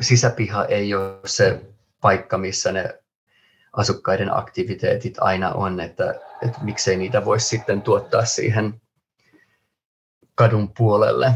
[0.00, 1.64] sisäpiha ei ole se
[2.00, 2.98] paikka, missä ne
[3.72, 8.80] asukkaiden aktiviteetit aina on, että, että miksei niitä voisi sitten tuottaa siihen
[10.34, 11.32] kadun puolelle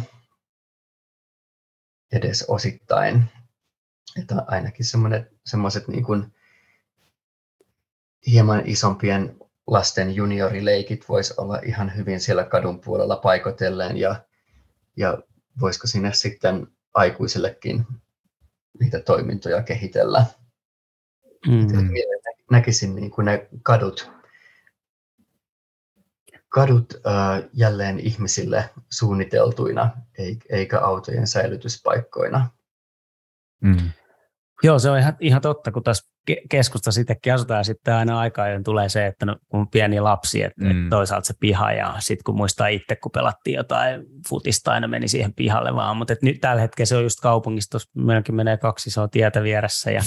[2.13, 3.25] edes osittain.
[4.21, 4.87] Että ainakin
[5.45, 6.35] semmoiset niin kuin
[8.27, 9.37] hieman isompien
[9.67, 14.25] lasten juniorileikit voisi olla ihan hyvin siellä kadun puolella paikotelleen ja,
[14.97, 15.19] ja
[15.61, 17.87] voisiko sinne sitten aikuisellekin
[18.81, 20.27] niitä toimintoja kehitellä.
[21.47, 21.67] Mm.
[22.51, 24.11] Näkisin niin kuin ne kadut,
[26.49, 29.91] kadut äh, jälleen ihmisille suunniteltuina,
[30.51, 32.51] eikä autojen säilytyspaikkoina.
[33.61, 33.91] Mm.
[34.63, 36.13] Joo, se on ihan, ihan totta, kun tässä
[36.51, 40.43] keskusta sittenkin asutaan ja sitten aina aikaa, ajoin tulee se, että no, kun pieni lapsi,
[40.43, 40.91] että mm.
[40.91, 45.35] toisaalta se piha ja sitten kun muistaa itse, kun pelattiin jotain futista, aina meni siihen
[45.35, 49.43] pihalle vaan, mutta nyt tällä hetkellä se on just kaupungista, meilläkin menee kaksi isoa tietä
[49.43, 50.03] vieressä ja,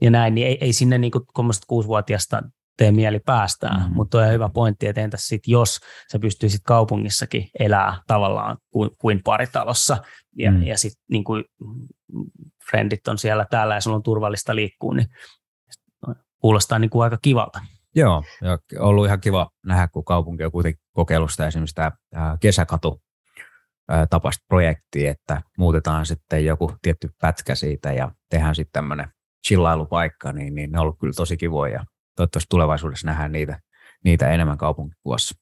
[0.00, 1.24] ja näin, niin ei, ei sinne niin kuin
[1.66, 2.42] kuusivuotiaasta
[2.76, 3.94] tee mieli päästään, mm-hmm.
[3.94, 5.80] mutta on hyvä pointti, että entäs sit, jos
[6.12, 9.96] sä pystyisit kaupungissakin elää tavallaan kuin, kuin paritalossa
[10.38, 10.62] ja, mm.
[10.62, 11.44] ja sitten niin kuin
[12.70, 15.06] frendit on siellä täällä ja sulla on turvallista liikkua, niin
[16.40, 17.60] kuulostaa niin kuin aika kivalta.
[17.94, 21.92] Joo, ja ollut ihan kiva nähdä, kun kaupunki on kuitenkin kokeillut sitä esimerkiksi tämä
[22.40, 23.02] kesäkatu
[24.10, 29.08] tapasta projektia, että muutetaan sitten joku tietty pätkä siitä ja tehdään sitten tämmöinen
[29.46, 31.84] chillailupaikka, niin, niin ne on ollut kyllä tosi kivoja ja
[32.16, 33.60] toivottavasti tulevaisuudessa nähdään niitä,
[34.04, 35.34] niitä enemmän kaupunkikuvassa.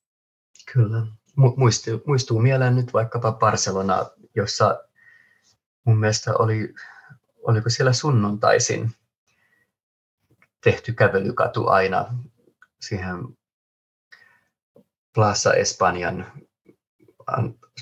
[0.72, 1.06] Kyllä.
[1.36, 4.06] Muistuu, muistuu mieleen nyt vaikkapa Barcelona,
[4.36, 4.80] jossa
[5.84, 6.74] mun mielestä oli,
[7.42, 8.92] oliko siellä sunnuntaisin
[10.64, 12.14] tehty kävelykatu aina
[12.80, 13.18] siihen
[15.14, 16.26] Plaza Espanjan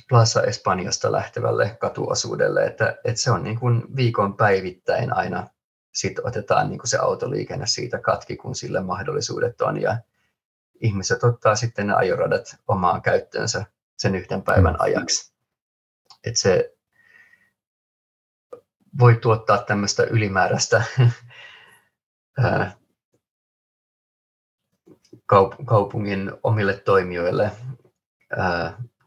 [0.09, 5.47] Plaza Espanjasta lähtevälle katuosuudelle, että, että se on niin kuin viikon päivittäin aina
[5.93, 9.83] sit otetaan niin kuin se autoliikenne siitä katki, kun sille mahdollisuudet on.
[9.83, 9.97] Ja,
[10.83, 13.65] ihmiset ottaa sitten ne ajoradat omaan käyttöönsä
[13.97, 15.33] sen yhden päivän ajaksi.
[16.25, 16.75] Et se
[18.99, 20.83] voi tuottaa tämmöistä ylimääräistä
[25.67, 27.53] kaupungin omille toimijoille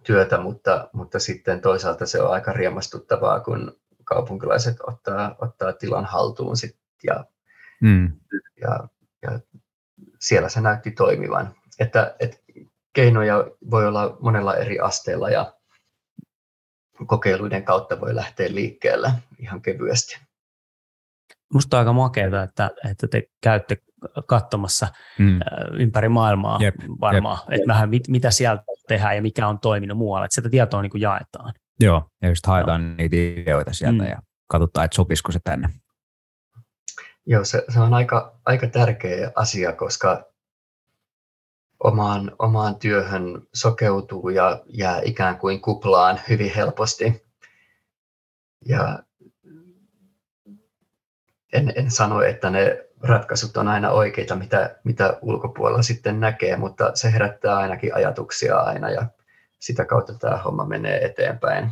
[0.04, 6.58] työtä, mutta, mutta sitten toisaalta se on aika riemastuttavaa, kun kaupunkilaiset ottaa, ottaa tilan haltuun
[6.58, 7.26] sit ja,
[7.82, 8.14] mm.
[8.62, 8.88] ja,
[9.22, 9.40] ja
[10.20, 11.56] siellä se näytti toimivan.
[11.80, 12.38] Että, että
[12.94, 15.54] keinoja voi olla monella eri asteella ja
[17.08, 20.20] kokeiluiden kautta voi lähteä liikkeelle ihan kevyesti.
[21.54, 23.78] Musta on aika makeaa, että, että te käytte
[24.28, 24.88] katsomassa
[25.20, 25.40] mm.
[25.80, 27.54] ympäri maailmaa jep, varmaan, jep.
[27.54, 30.90] että vähän mit, mitä sieltä tehdään ja mikä on toiminut muualla, että sitä tietoa niin
[30.90, 31.54] kuin jaetaan.
[31.80, 32.96] Joo, ja just haetaan no.
[32.96, 34.10] niitä ideoita sieltä mm.
[34.10, 35.70] ja katsotaan, että sopisiko se tänne.
[37.26, 40.26] Joo, se, se on aika, aika tärkeä asia, koska
[41.80, 47.26] omaan, omaan työhön sokeutuu ja jää ikään kuin kuplaan hyvin helposti.
[48.66, 49.00] Ja
[51.54, 56.92] en, en sano, että ne ratkaisut on aina oikeita, mitä, mitä ulkopuolella sitten näkee, mutta
[56.94, 59.08] se herättää ainakin ajatuksia aina ja
[59.60, 61.72] sitä kautta tämä homma menee eteenpäin.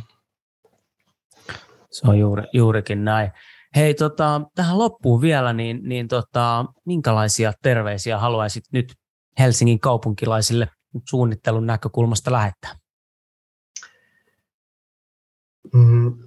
[1.90, 3.32] Se on juuri, juurikin näin.
[3.76, 8.94] Hei, tota, tähän loppuun vielä, niin, niin tota, minkälaisia terveisiä haluaisit nyt
[9.38, 10.68] Helsingin kaupunkilaisille
[11.08, 12.74] suunnittelun näkökulmasta lähettää?
[15.74, 16.18] Mm,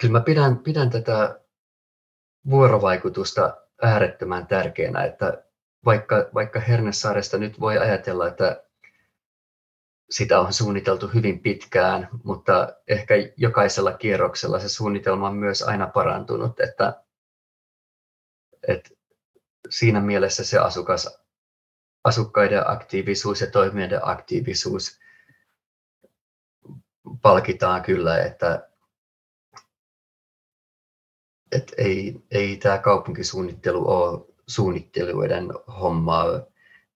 [0.00, 1.40] kyllä mä pidän, pidän tätä
[2.50, 5.44] vuorovaikutusta äärettömän tärkeänä, että
[5.84, 8.64] vaikka, vaikka Hernesaaresta nyt voi ajatella, että
[10.10, 16.60] sitä on suunniteltu hyvin pitkään, mutta ehkä jokaisella kierroksella se suunnitelma on myös aina parantunut,
[16.60, 17.02] että,
[18.68, 18.90] että
[19.70, 21.18] siinä mielessä se asukas,
[22.04, 24.98] asukkaiden aktiivisuus ja toimijoiden aktiivisuus
[27.22, 28.68] palkitaan kyllä, että,
[31.52, 35.50] että ei, ei tämä kaupunkisuunnittelu ole suunnittelijoiden
[35.80, 36.26] hommaa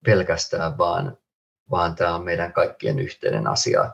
[0.05, 1.19] pelkästään, vaan
[1.73, 3.93] vaan tämä on meidän kaikkien yhteinen asia,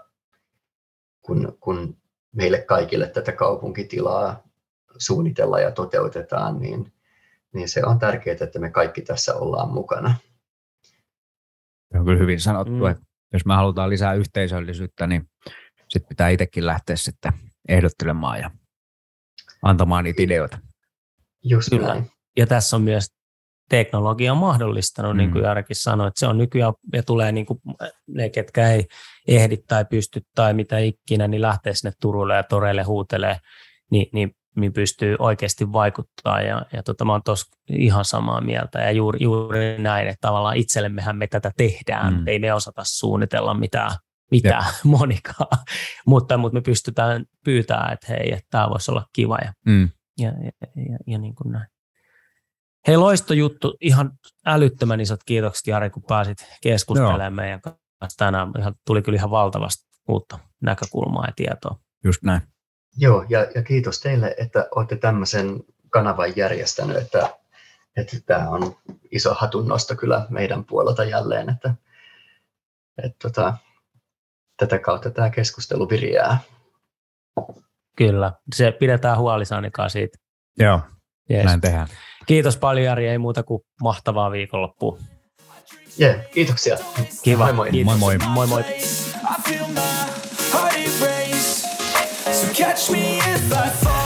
[1.23, 1.97] kun, kun
[2.33, 4.43] meille kaikille tätä kaupunkitilaa
[4.99, 6.93] suunnitellaan ja toteutetaan, niin,
[7.55, 10.15] niin se on tärkeää, että me kaikki tässä ollaan mukana.
[11.93, 12.87] Se on kyllä hyvin sanottu, mm.
[12.87, 15.31] että jos me halutaan lisää yhteisöllisyyttä, niin
[15.89, 17.33] sitten pitää itsekin lähteä sitten
[17.69, 18.51] ehdottelemaan ja
[19.63, 20.59] antamaan niitä ideoita.
[21.45, 21.89] Just Kyllä.
[21.89, 22.11] Näin.
[22.37, 23.18] Ja tässä on myös
[23.69, 25.19] teknologia on mahdollistanut, mm.
[25.19, 25.47] niin kuin mm.
[25.47, 27.61] Jarkin sanoi, että se on nykyään ja tulee niin kuin
[28.09, 28.87] ne, ketkä ei
[29.29, 33.39] ehdi tai pysty tai mitä ikinä, niin lähtee sinne Turulle ja Toreille huutelee,
[33.91, 38.79] niin, niin, niin pystyy oikeasti vaikuttaa ja, ja tota, mä oon tuossa ihan samaa mieltä
[38.79, 42.29] ja juuri, juuri näin, että tavallaan itsellemmehän me tätä tehdään, mm.
[42.29, 43.91] ei me osata suunnitella mitään,
[44.31, 45.59] mitään monikaan,
[46.07, 49.89] mutta, mutta me pystytään pyytämään, että hei, että tämä voisi olla kiva ja, mm.
[50.19, 50.51] ja, ja,
[50.91, 51.78] ja, ja niin kuin näin.
[52.89, 53.77] Hei, loistojuttu.
[53.81, 54.13] Ihan
[54.47, 58.53] älyttömän isot kiitokset, Jari, kun pääsit keskustelemaan meidän kanssa tänään.
[58.59, 61.79] Ihan, tuli kyllä ihan valtavasti uutta näkökulmaa ja tietoa.
[62.05, 62.41] Just näin.
[62.97, 65.61] Joo, ja, ja kiitos teille, että olette tämmöisen
[65.91, 67.31] kanavan järjestänyt, että,
[67.97, 68.77] että tämä on
[69.11, 71.75] iso hatunnosto kyllä meidän puolelta jälleen, että,
[73.05, 73.57] että tota,
[74.57, 76.39] tätä kautta tämä keskustelu viriää.
[77.97, 80.19] Kyllä, se pidetään huoli Sanikaa siitä.
[80.59, 80.81] Joo,
[81.31, 81.45] yes.
[81.45, 81.89] näin tehdään.
[82.29, 84.99] Kiitos paljon Jari, ei muuta kuin mahtavaa viikonloppua.
[86.01, 86.79] Yeah, kiitoksia.
[87.23, 87.53] Kiva.
[87.53, 87.85] Moi moi.
[87.85, 88.19] Moi moi.
[88.19, 88.65] moi, moi.
[92.55, 93.98] catch me if I fall